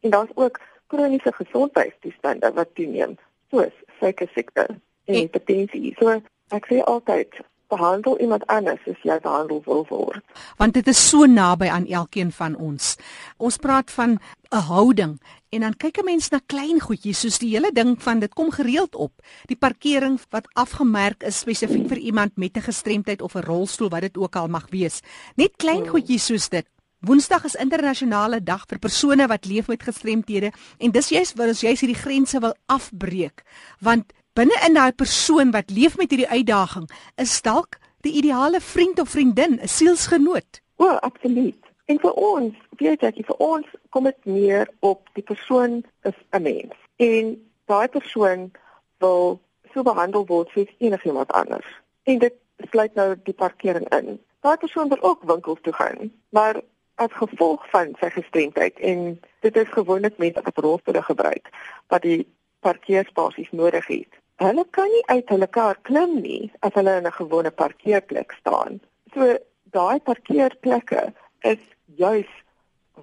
En 0.00 0.10
daar's 0.10 0.30
ook 0.34 0.60
kroniese 0.86 1.32
gesondheidstoestande 1.32 2.52
wat 2.52 2.74
toeneem, 2.74 3.16
soos 3.50 3.74
suiker 3.98 4.30
siekte 4.34 4.66
en 5.04 5.14
hipertensie. 5.14 5.94
So 5.98 6.20
ek 6.52 6.68
sê 6.70 6.80
altyd 6.84 7.40
behandel 7.72 8.18
iemand 8.20 8.46
anders 8.52 8.82
as 8.90 9.00
jy 9.06 9.16
behandel 9.24 9.62
wil 9.64 9.84
word. 9.88 10.20
Want 10.60 10.76
dit 10.76 10.88
is 10.92 11.00
so 11.08 11.26
naby 11.26 11.70
aan 11.72 11.88
elkeen 11.88 12.32
van 12.36 12.56
ons. 12.56 12.96
Ons 13.38 13.56
praat 13.56 13.90
van 13.96 14.18
'n 14.52 14.66
houding 14.68 15.20
en 15.48 15.60
dan 15.60 15.76
kyk 15.76 15.98
'n 15.98 16.04
mens 16.04 16.28
na 16.30 16.40
klein 16.46 16.80
goedjies 16.80 17.20
soos 17.20 17.38
die 17.38 17.52
hele 17.54 17.72
ding 17.72 17.96
van 18.02 18.18
dit 18.18 18.34
kom 18.34 18.50
gereeld 18.50 18.94
op. 18.94 19.12
Die 19.46 19.56
parkering 19.56 20.20
wat 20.30 20.48
afgemerk 20.52 21.22
is 21.22 21.38
spesifiek 21.38 21.88
vir 21.88 21.98
iemand 21.98 22.36
met 22.36 22.56
'n 22.56 22.68
gestremdheid 22.68 23.22
of 23.22 23.34
'n 23.34 23.46
rolstoel 23.46 23.88
wat 23.88 24.00
dit 24.00 24.16
ook 24.16 24.36
al 24.36 24.48
mag 24.48 24.66
wees. 24.70 25.00
Net 25.36 25.56
klein 25.56 25.84
hmm. 25.84 25.88
goedjies 25.88 26.26
soos 26.26 26.48
dit. 26.48 26.66
Woensdag 27.00 27.44
is 27.44 27.54
internasionale 27.58 28.42
dag 28.42 28.62
vir 28.70 28.78
persone 28.78 29.26
wat 29.26 29.44
leef 29.44 29.66
met 29.66 29.82
gestremthede 29.82 30.52
en 30.78 30.90
dis 30.90 31.08
juist 31.08 31.34
wat 31.34 31.48
ons 31.48 31.60
juist 31.60 31.80
hierdie 31.80 31.98
grense 31.98 32.38
wil 32.40 32.54
afbreek 32.66 33.42
want 33.80 34.12
binne 34.38 34.56
in 34.66 34.76
daai 34.78 34.92
persoon 34.92 35.50
wat 35.52 35.70
leef 35.70 35.96
met 36.00 36.10
hierdie 36.10 36.28
uitdaging 36.28 36.88
is 37.20 37.34
dalk 37.44 37.78
die 38.06 38.14
ideale 38.18 38.60
vriend 38.60 38.98
of 39.00 39.08
vriendin, 39.08 39.58
'n 39.60 39.68
sielsgenoot. 39.68 40.60
O, 40.76 40.88
absoluut. 40.88 41.60
En 41.84 41.98
vir 42.00 42.12
ons, 42.12 42.54
weet 42.76 43.00
jy, 43.00 43.12
vir 43.26 43.36
ons 43.36 43.66
kom 43.90 44.04
dit 44.04 44.24
neer 44.24 44.68
op 44.80 45.08
die 45.12 45.22
persoon 45.22 45.84
is 46.02 46.18
'n 46.30 46.42
mens. 46.42 46.74
En 46.96 47.36
daai 47.66 47.88
persoon 47.88 48.50
wil 48.98 49.40
so 49.72 49.82
behandel 49.82 50.26
word 50.26 50.48
soos 50.48 50.74
enigiemand 50.78 51.32
anders. 51.32 51.66
En 52.02 52.18
dit 52.18 52.34
sluit 52.70 52.94
nou 52.94 53.16
die 53.22 53.34
parkering 53.34 53.88
in. 53.88 54.20
Daai 54.40 54.56
persoon 54.56 54.88
wil 54.88 55.02
ook 55.02 55.22
winkels 55.22 55.58
toe 55.62 55.72
gaan, 55.72 56.12
maar 56.28 56.60
as 56.94 57.12
gevolg 57.12 57.70
van 57.70 57.94
sy 58.00 58.10
gestremdheid 58.10 58.78
en 58.78 59.20
dit 59.40 59.56
is 59.56 59.68
gewoonlik 59.68 60.18
mense 60.18 60.42
wat 60.42 60.58
rolstoele 60.58 61.02
gebruik 61.02 61.48
wat 61.86 62.02
die 62.02 62.26
parkeerspasies 62.60 63.50
nodig 63.50 63.86
het 63.86 64.21
hulle 64.46 64.64
kan 64.70 64.90
nie 64.92 65.02
uit 65.06 65.28
hulle 65.34 65.48
kar 65.56 65.78
klim 65.88 66.14
nie 66.22 66.50
as 66.66 66.74
hulle 66.78 66.96
in 67.00 67.06
'n 67.06 67.18
gewone 67.18 67.50
parkeerplek 67.50 68.32
staan. 68.40 68.80
So 69.14 69.38
daai 69.76 70.00
parkeerplekke 70.00 71.12
is 71.52 71.62
juis 71.86 72.32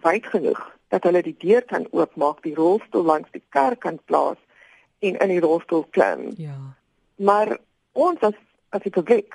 wyd 0.04 0.26
genoeg 0.26 0.62
dat 0.90 1.04
hulle 1.04 1.22
die 1.22 1.38
deur 1.38 1.62
kan 1.62 1.88
oopmaak, 1.92 2.44
die 2.44 2.56
rolstoel 2.56 3.04
langs 3.04 3.32
die 3.32 3.44
kar 3.50 3.76
kan 3.76 4.00
plaas 4.06 4.38
en 5.00 5.18
in 5.18 5.30
die 5.30 5.40
rolstoel 5.40 5.86
klim. 5.90 6.34
Ja. 6.38 6.58
Maar 7.16 7.58
ons 7.94 8.20
as 8.22 8.38
as 8.70 8.82
die 8.82 8.92
publiek 8.92 9.34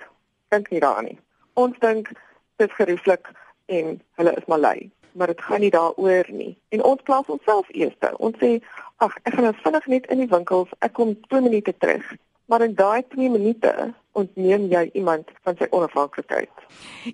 dink 0.49 0.71
nie 0.71 0.81
daaraan 0.81 1.05
nie. 1.05 1.19
Ons 1.55 1.79
dink 1.79 2.09
dit 2.57 2.69
is 2.69 2.77
gerieflik 2.77 3.31
en 3.67 4.01
hulle 4.17 4.33
is 4.37 4.47
maar 4.47 4.59
lui 4.59 4.90
maar 5.14 5.33
dit 5.33 5.40
gaan 5.40 5.61
nie 5.61 5.70
daaroor 5.70 6.31
nie. 6.31 6.53
En 6.74 6.83
ons 6.83 7.03
plaas 7.03 7.27
onsself 7.27 7.70
eerste. 7.70 8.12
Ons 8.18 8.38
sê, 8.42 8.59
ag, 9.03 9.16
ek 9.22 9.35
gaan 9.35 9.48
nou 9.48 9.57
vinnig 9.62 9.90
net 9.96 10.07
in 10.12 10.22
die 10.24 10.31
winkels, 10.31 10.72
ek 10.85 10.96
kom 10.98 11.14
2 11.31 11.44
minute 11.46 11.74
terug. 11.79 12.07
Maar 12.50 12.66
in 12.66 12.74
daai 12.77 13.03
2 13.14 13.31
minute 13.33 13.72
ontneem 14.14 14.66
jy 14.70 14.90
iemand 14.94 15.31
van 15.46 15.57
sy 15.59 15.66
onafhanklikheid. 15.74 16.66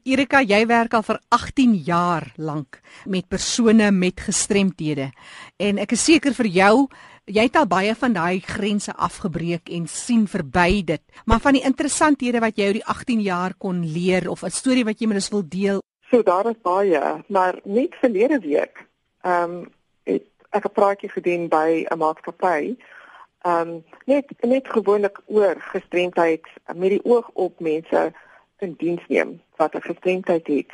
Erika, 0.03 0.43
jy 0.43 0.65
werk 0.69 0.97
al 0.99 1.05
vir 1.07 1.21
18 1.33 1.77
jaar 1.87 2.27
lank 2.37 2.81
met 3.07 3.29
persone 3.29 3.91
met 3.95 4.21
gestremthede. 4.21 5.11
En 5.57 5.81
ek 5.81 5.97
is 5.97 6.05
seker 6.11 6.37
vir 6.37 6.53
jou 6.57 6.75
Jy 7.31 7.45
het 7.47 7.55
al 7.61 7.67
baie 7.71 7.93
van 7.95 8.15
daai 8.17 8.41
grense 8.43 8.91
afgebreek 8.91 9.69
en 9.71 9.85
sien 9.87 10.25
verby 10.27 10.81
dit. 10.83 11.03
Maar 11.31 11.39
van 11.45 11.55
die 11.55 11.63
interessanthede 11.63 12.41
wat 12.43 12.59
jy 12.59 12.67
oor 12.67 12.79
die 12.81 12.89
18 12.91 13.21
jaar 13.23 13.55
kon 13.55 13.85
leer 13.87 14.27
of 14.31 14.43
'n 14.43 14.51
storie 14.51 14.85
wat 14.85 14.99
jy 14.99 15.07
met 15.07 15.21
ons 15.21 15.31
wil 15.31 15.45
deel 15.47 15.79
So 16.11 16.23
daar 16.23 16.47
is 16.47 16.61
baie, 16.63 17.25
maar 17.27 17.59
net 17.63 17.95
verlede 17.95 18.39
week, 18.39 18.87
ehm 19.21 19.51
um, 19.51 19.73
het 20.03 20.25
ek 20.51 20.65
'n 20.65 20.73
praatjie 20.73 21.11
gedoen 21.11 21.49
by 21.49 21.87
'n 21.87 21.99
maatskappy. 21.99 22.75
Ehm 23.43 23.69
um, 23.69 23.85
net 24.05 24.27
net 24.41 24.69
gewoonlik 24.69 25.21
oor 25.27 25.55
gestremdheid 25.59 26.47
met 26.75 26.91
die 26.91 27.05
oog 27.05 27.31
op 27.33 27.61
mense 27.61 28.13
in 28.59 28.75
diens 28.79 29.07
neem 29.09 29.43
wat 29.57 29.75
'n 29.75 29.81
gestremdheid 29.81 30.47
het. 30.47 30.73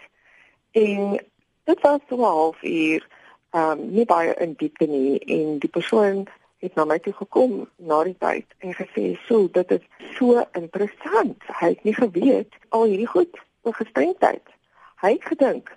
En 0.71 1.21
dit 1.65 1.81
was 1.81 2.01
so 2.09 2.17
'n 2.17 2.23
halfuur 2.23 3.09
ehm 3.51 3.71
um, 3.71 3.91
nie 3.91 4.05
baie 4.05 4.35
in 4.35 4.55
diepte 4.57 4.87
nie 4.87 5.19
en 5.19 5.59
die 5.59 5.71
persoon 5.71 6.27
het 6.59 6.75
na 6.75 6.85
my 6.85 6.99
toe 6.99 7.13
gekom 7.13 7.69
na 7.77 8.03
die 8.05 8.17
tyd 8.19 8.47
en 8.59 8.75
gesê, 8.75 9.19
"So, 9.27 9.49
dit 9.53 9.71
is 9.71 9.85
so 10.17 10.45
interessant. 10.53 11.43
Hy 11.47 11.69
het 11.69 11.85
nie 11.85 11.95
geweet 11.95 12.55
al 12.69 12.85
hierdie 12.85 13.13
goed 13.15 13.37
oor 13.63 13.75
gestremdheid." 13.75 14.56
Hy 15.01 15.13
het 15.17 15.25
gedink 15.25 15.73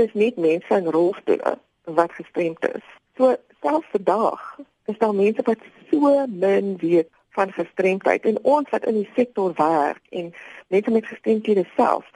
dis 0.00 0.12
net 0.12 0.36
mense 0.36 0.74
in 0.74 0.90
rolstoele 0.92 1.58
wat 1.84 2.12
gestremd 2.12 2.64
is. 2.74 2.86
So 3.16 3.36
selfs 3.60 3.88
vandag 3.90 4.58
is 4.86 4.98
daar 4.98 5.14
mense 5.14 5.42
wat 5.44 5.58
so 5.90 6.26
min 6.26 6.76
weet 6.76 7.08
van 7.36 7.52
gestremdheid 7.52 8.24
en 8.24 8.38
ons 8.42 8.70
wat 8.70 8.84
in 8.84 8.94
die 9.00 9.10
sektor 9.14 9.52
werk 9.56 10.00
en 10.10 10.32
mense 10.68 10.90
met 10.90 11.06
gestremdhede 11.06 11.64
self. 11.76 12.08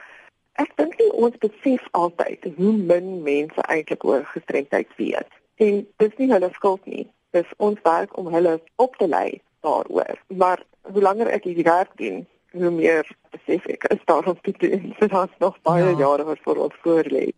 Ek 0.61 0.73
dink 0.75 0.97
nie 0.99 1.11
ons 1.13 1.37
besef 1.41 1.85
altyd 1.97 2.49
hoe 2.57 2.73
min 2.73 3.21
mense 3.25 3.61
eintlik 3.61 4.03
oor 4.05 4.25
gestremdheid 4.33 4.89
weet. 4.97 5.29
En 5.61 5.85
dis 6.03 6.17
nie 6.17 6.29
hulle 6.33 6.49
skuld 6.57 6.85
nie. 6.85 7.05
Dis 7.37 7.47
ons 7.57 7.79
werk 7.85 8.17
om 8.17 8.33
hulle 8.33 8.57
op 8.75 8.97
te 8.97 9.07
lei 9.07 9.41
daaroor. 9.65 10.17
Maar 10.27 10.65
hoe 10.81 11.01
langer 11.01 11.29
ek 11.31 11.45
hierdie 11.47 11.69
werk 11.69 11.93
doen, 12.01 12.25
hoe 12.51 12.71
meer 12.71 13.07
besef 13.31 13.65
ek 13.65 13.87
is 13.93 14.01
daar 14.05 14.27
om 14.27 14.39
te 14.41 14.53
doen. 14.57 14.91
So 14.99 15.07
daar's 15.07 15.37
nog 15.39 15.57
baie 15.61 15.85
ja. 15.91 15.97
jare 15.97 16.23
wat 16.23 16.39
voor 16.43 16.57
ons 16.67 16.75
voorlê. 16.83 17.31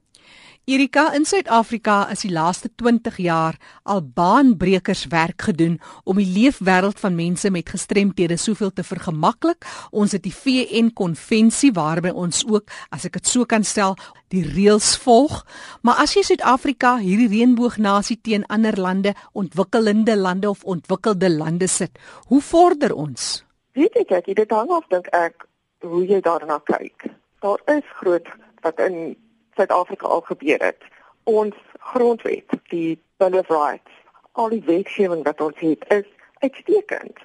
Erika 0.66 1.10
in 1.12 1.26
Suid-Afrika 1.28 2.06
is 2.14 2.22
die 2.24 2.30
laaste 2.32 2.70
20 2.80 3.18
jaar 3.20 3.58
al 3.84 4.00
baanbrekers 4.16 5.02
werk 5.12 5.44
gedoen 5.50 5.76
om 6.08 6.22
die 6.22 6.30
leefwêreld 6.38 7.02
van 7.04 7.18
mense 7.18 7.52
met 7.52 7.74
gestremthede 7.74 8.38
soveel 8.40 8.72
te 8.72 8.86
vergemaklik. 8.88 9.68
Ons 9.92 10.16
het 10.16 10.24
die 10.24 10.32
VN 10.32 10.94
konvensie 10.96 11.74
waarby 11.76 12.16
ons 12.16 12.46
ook, 12.48 12.72
as 12.96 13.04
ek 13.04 13.20
dit 13.20 13.28
so 13.28 13.44
kan 13.44 13.68
stel, 13.68 14.00
die 14.32 14.46
reëls 14.48 14.96
volg. 15.04 15.42
Maar 15.84 16.00
as 16.08 16.16
jy 16.16 16.24
Suid-Afrika 16.32 16.96
hierdie 17.04 17.28
reënboognasie 17.36 18.22
teen 18.24 18.48
ander 18.48 18.80
lande, 18.80 19.18
ontwikkelende 19.36 20.16
lande 20.16 20.48
of 20.56 20.64
ontwikkelde 20.64 21.28
lande 21.28 21.68
sit, 21.68 22.00
hoe 22.32 22.40
vorder 22.40 22.96
ons? 22.96 23.44
Weet 23.74 23.98
ek 24.04 24.12
ek 24.12 24.30
dit 24.36 24.52
hang 24.52 24.72
af 24.72 24.88
dink 24.90 25.10
ek 25.18 25.46
hoe 25.84 26.04
jy 26.08 26.22
daarna 26.22 26.60
kyk. 26.70 27.06
Daar 27.44 27.62
is 27.66 27.88
groot 28.00 28.28
wat 28.62 28.80
in 28.80 29.16
Suid-Afrika 29.56 30.08
al 30.08 30.22
gebeur 30.22 30.64
het. 30.64 30.82
Ons 31.24 31.56
grondwet, 31.94 32.50
die 32.72 33.00
Bill 33.18 33.38
of 33.40 33.50
Rights, 33.50 33.92
al 34.32 34.50
die 34.50 34.64
wetgewing 34.66 35.24
wat 35.28 35.42
ons 35.42 35.60
het 35.60 35.86
is 35.94 36.10
uitstekend. 36.40 37.20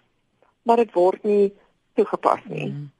Maar 0.62 0.84
dit 0.84 0.92
word 0.92 1.22
nie 1.24 1.54
toegepas 1.94 2.44
nie. 2.44 2.68
Mm. 2.68 2.90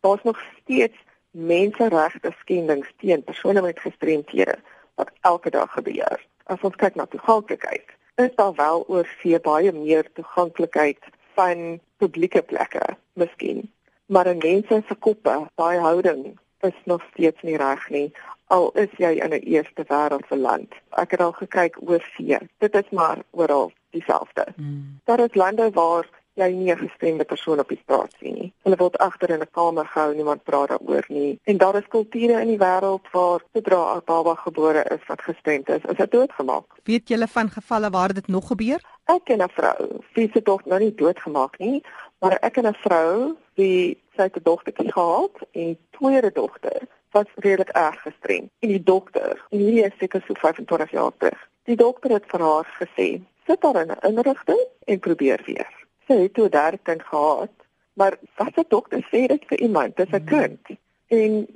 Daar's 0.00 0.22
nog 0.22 0.40
steeds 0.62 0.96
menseregte 1.30 2.32
skendings 2.40 2.88
teen 2.98 3.24
persone 3.24 3.62
met 3.62 3.80
gestremthede 3.80 4.56
wat 4.94 5.10
elke 5.20 5.50
dag 5.50 5.72
gebeur. 5.72 6.18
as 6.50 6.62
ons 6.66 6.76
kyk 6.76 6.96
na 6.98 7.06
toeganklikheid, 7.10 7.94
is 8.20 8.32
daar 8.38 8.54
wel 8.58 8.84
oor 8.90 9.08
see 9.20 9.38
baie 9.44 9.72
meer 9.72 10.08
toeganklikheid 10.18 10.98
van 11.40 11.80
publieke 11.96 12.42
plekke, 12.42 12.96
miskien. 13.12 13.64
Maar 14.06 14.26
in 14.26 14.44
mense 14.44 14.82
se 14.88 14.94
koppe, 14.94 15.36
daai 15.54 15.78
houding 15.78 16.38
is 16.60 16.76
nog 16.84 17.02
steeds 17.12 17.42
nie 17.42 17.56
reg 17.56 17.88
nie 17.90 18.08
al 18.50 18.70
is 18.74 18.92
jy 18.98 19.12
in 19.24 19.32
'n 19.34 19.46
eerste 19.54 19.84
wêreldse 19.90 20.36
land. 20.36 20.70
Ek 21.02 21.10
het 21.10 21.20
al 21.20 21.32
gekyk 21.32 21.76
oor 21.88 22.02
see. 22.14 22.38
Dit 22.58 22.74
is 22.74 22.88
maar 22.90 23.18
oral 23.30 23.72
dieselfde. 23.90 24.46
Mm. 24.56 25.00
Daar 25.04 25.20
is 25.20 25.34
lande 25.34 25.70
waar 25.70 26.08
jy 26.34 26.50
nie 26.52 26.72
'n 26.72 26.78
gestremde 26.78 27.24
persoon 27.24 27.58
op 27.58 27.68
die 27.68 27.80
straat 27.82 28.12
sien 28.18 28.34
nie. 28.34 28.52
Hulle 28.62 28.76
word 28.76 28.98
agter 28.98 29.30
in 29.30 29.40
'n 29.40 29.50
kamer 29.50 29.86
gehou, 29.86 30.14
niemand 30.14 30.44
praat 30.44 30.68
daaroor 30.68 31.04
nie. 31.08 31.38
En 31.44 31.56
daar 31.56 31.76
is 31.76 31.88
kulture 31.88 32.40
in 32.40 32.48
die 32.48 32.58
wêreld 32.58 33.10
waar 33.12 33.40
sodra 33.52 33.96
'n 33.96 34.02
baba 34.04 34.34
gebore 34.34 34.84
is 34.84 35.06
wat 35.06 35.22
gestremd 35.22 35.68
is, 35.68 35.82
is 35.88 35.96
dit 35.96 36.10
doodgemaak. 36.10 36.66
Weet 36.84 37.08
julle 37.08 37.28
van 37.28 37.50
gevalle 37.50 37.90
waar 37.90 38.12
dit 38.14 38.28
nog 38.28 38.46
gebeur? 38.46 38.80
Ek 39.04 39.24
ken 39.24 39.42
'n 39.42 39.48
vrou, 39.48 40.00
wie 40.14 40.30
se 40.32 40.42
dogter 40.42 40.68
nou 40.68 40.80
nie 40.80 40.94
doodgemaak 40.94 41.58
nie, 41.58 41.82
maar 42.20 42.38
ek 42.40 42.52
ken 42.52 42.66
'n 42.66 42.74
vrou 42.74 43.36
wie 43.54 43.98
sy 44.16 44.22
het 44.22 44.36
'n 44.36 44.42
dogtertjie 44.42 44.92
gehad 44.92 45.36
en 45.52 45.78
tweede 45.90 46.32
dogter 46.32 46.80
was 47.10 47.26
redelik 47.34 47.68
erg 47.68 48.02
gestrem. 48.02 48.50
En 48.58 48.68
die 48.68 48.82
dokter, 48.82 49.46
en 49.50 49.58
hierdie 49.58 49.84
is 49.84 49.98
seker 49.98 50.22
so 50.26 50.34
25 50.34 50.90
jaar 50.90 51.12
terug. 51.16 51.48
Die 51.64 51.76
dokter 51.76 52.10
het 52.10 52.24
vir 52.26 52.40
haar 52.40 52.68
gesê: 52.80 53.20
"Sit 53.46 53.60
daar 53.60 53.82
in 53.82 53.90
'n 53.90 54.06
inrigting 54.08 54.66
en 54.84 54.98
probeer 54.98 55.42
weer." 55.44 55.79
Sy 56.10 56.16
het 56.24 56.32
toe 56.34 56.48
daar 56.50 56.74
kind 56.82 57.02
gehad, 57.06 57.52
maar 57.94 58.16
wat 58.34 58.56
die 58.56 58.64
dokter 58.68 59.02
sê 59.12 59.28
dit 59.30 59.44
vir 59.46 59.60
iemand, 59.62 59.96
dis 59.96 60.10
'n 60.10 60.24
kind. 60.26 60.70
En 61.06 61.46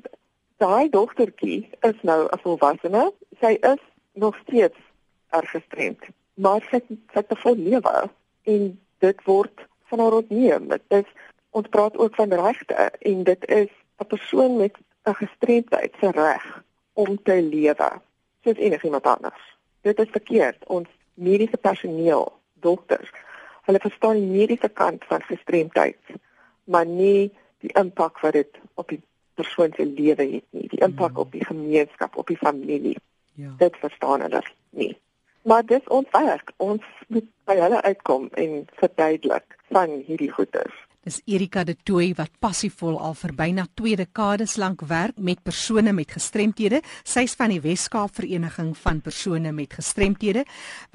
daai 0.62 0.90
dogtertjie 0.90 1.70
is 1.80 1.98
nou 2.02 2.28
'n 2.30 2.38
volwassene. 2.42 3.12
Sy 3.40 3.58
is 3.60 3.82
nog 4.12 4.36
steeds 4.46 4.78
erg 5.30 5.50
gestremd, 5.50 6.02
maar 6.34 6.62
sy 6.70 6.78
sy 6.88 7.18
het 7.18 7.32
'n 7.32 7.42
vol 7.42 7.56
lewe 7.56 8.10
en 8.42 8.78
dit 8.98 9.24
word 9.24 9.66
van 9.90 9.98
haar 9.98 10.12
ontneem. 10.12 10.68
Dit 10.68 10.82
is 10.88 11.08
ons 11.50 11.68
praat 11.68 11.96
ook 11.96 12.14
van 12.14 12.32
regte 12.32 12.74
en 12.98 13.24
dit 13.24 13.48
is 13.48 13.70
'n 13.98 14.06
persoon 14.06 14.56
met 14.56 14.74
'n 15.04 15.14
gestremdheid 15.14 15.92
se 16.00 16.10
reg 16.10 16.62
om 16.92 17.22
te 17.22 17.42
lewe 17.42 17.90
soos 18.44 18.56
enigiemand 18.56 19.06
anders. 19.06 19.56
Dit 19.80 19.98
is 19.98 20.10
verkeerd. 20.10 20.66
Ons 20.66 20.88
mediese 21.14 21.56
personeel, 21.56 22.32
dokters, 22.52 23.10
hulle 23.68 23.80
verstaan 23.82 24.20
die 24.20 24.30
mediese 24.30 24.68
kant 24.68 25.04
van 25.08 25.24
gestremdheid, 25.28 26.16
maar 26.64 26.86
nie 26.86 27.30
die 27.64 27.72
impak 27.80 28.20
wat 28.24 28.36
dit 28.36 28.60
op 28.74 28.88
die 28.92 29.00
persoon 29.34 29.72
se 29.76 29.86
lewe 29.86 30.28
het 30.36 30.46
nie, 30.50 30.68
die 30.68 30.80
impak 30.80 31.16
mm. 31.16 31.22
op 31.24 31.32
die 31.32 31.44
gemeenskap, 31.44 32.16
op 32.16 32.30
die 32.30 32.38
familie. 32.38 32.96
Ja. 33.34 33.54
Dit 33.58 33.76
verstaan 33.82 34.22
hulle 34.22 34.42
nie. 34.70 34.92
Maar 35.44 35.64
dis 35.66 35.84
ons 35.92 36.08
werk. 36.12 36.52
Ons 36.56 36.84
moet 37.12 37.26
by 37.48 37.56
hulle 37.58 37.82
uitkom 37.84 38.28
en 38.40 38.64
verduidelik 38.80 39.56
van 39.74 39.98
hierdie 40.06 40.30
goeters. 40.32 40.76
Dis 41.04 41.20
Erika 41.28 41.66
de 41.68 41.74
Tooy 41.76 42.14
wat 42.16 42.32
passievol 42.40 42.94
al 42.96 43.12
vir 43.18 43.34
byna 43.36 43.66
2 43.76 43.98
dekades 44.00 44.54
lank 44.56 44.86
werk 44.88 45.18
met 45.20 45.42
persone 45.44 45.92
met 45.92 46.14
gestremthede. 46.16 46.80
Sy's 47.04 47.34
van 47.36 47.52
die 47.52 47.60
Wes-Kaap 47.60 48.14
Vereniging 48.16 48.72
van 48.80 49.02
persone 49.04 49.52
met 49.52 49.76
gestremthede. 49.76 50.46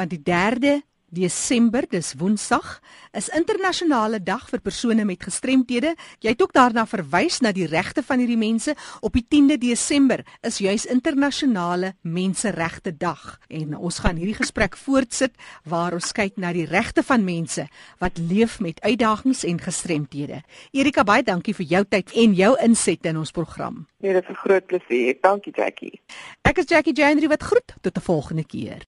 Want 0.01 0.15
die 0.15 0.23
3de 0.25 0.79
Desember, 1.09 1.85
dis 1.89 2.13
Woensdag, 2.17 2.79
is 3.17 3.29
internasionale 3.33 4.19
dag 4.21 4.43
vir 4.51 4.61
persone 4.61 5.05
met 5.09 5.23
gestremthede. 5.25 5.95
Jy 6.21 6.33
het 6.35 6.41
ook 6.43 6.53
daarna 6.53 6.85
verwys 6.85 7.39
na 7.41 7.49
die 7.55 7.65
regte 7.69 8.03
van 8.05 8.21
hierdie 8.21 8.37
mense. 8.37 8.75
Op 9.01 9.17
die 9.17 9.25
10de 9.25 9.57
Desember 9.61 10.21
is 10.45 10.59
juis 10.61 10.85
internasionale 10.85 11.95
menseregte 12.01 12.93
dag 12.93 13.39
en 13.49 13.73
ons 13.77 13.99
gaan 14.03 14.21
hierdie 14.21 14.37
gesprek 14.37 14.77
voortsit 14.77 15.33
waar 15.65 15.97
ons 15.97 16.11
kyk 16.13 16.37
na 16.37 16.53
die 16.53 16.67
regte 16.69 17.03
van 17.03 17.25
mense 17.25 17.65
wat 17.99 18.21
leef 18.21 18.59
met 18.61 18.81
uitdagings 18.85 19.43
en 19.49 19.59
gestremthede. 19.59 20.43
Erika, 20.71 21.03
baie 21.03 21.25
dankie 21.25 21.57
vir 21.57 21.71
jou 21.73 21.83
tyd 21.89 22.13
en 22.13 22.37
jou 22.37 22.53
insette 22.61 23.09
in 23.09 23.17
ons 23.17 23.33
program. 23.33 23.87
Nee, 23.99 24.13
dit 24.13 24.23
is 24.23 24.29
'n 24.29 24.41
groot 24.45 24.65
plesier. 24.65 25.17
Dankie 25.21 25.53
Jackie. 25.55 26.01
Ek 26.43 26.57
is 26.57 26.65
Jackie 26.67 26.93
Jandri 26.93 27.27
wat 27.27 27.43
groet 27.43 27.73
tot 27.81 27.97
'n 27.97 28.01
volgende 28.01 28.45
keer. 28.45 28.85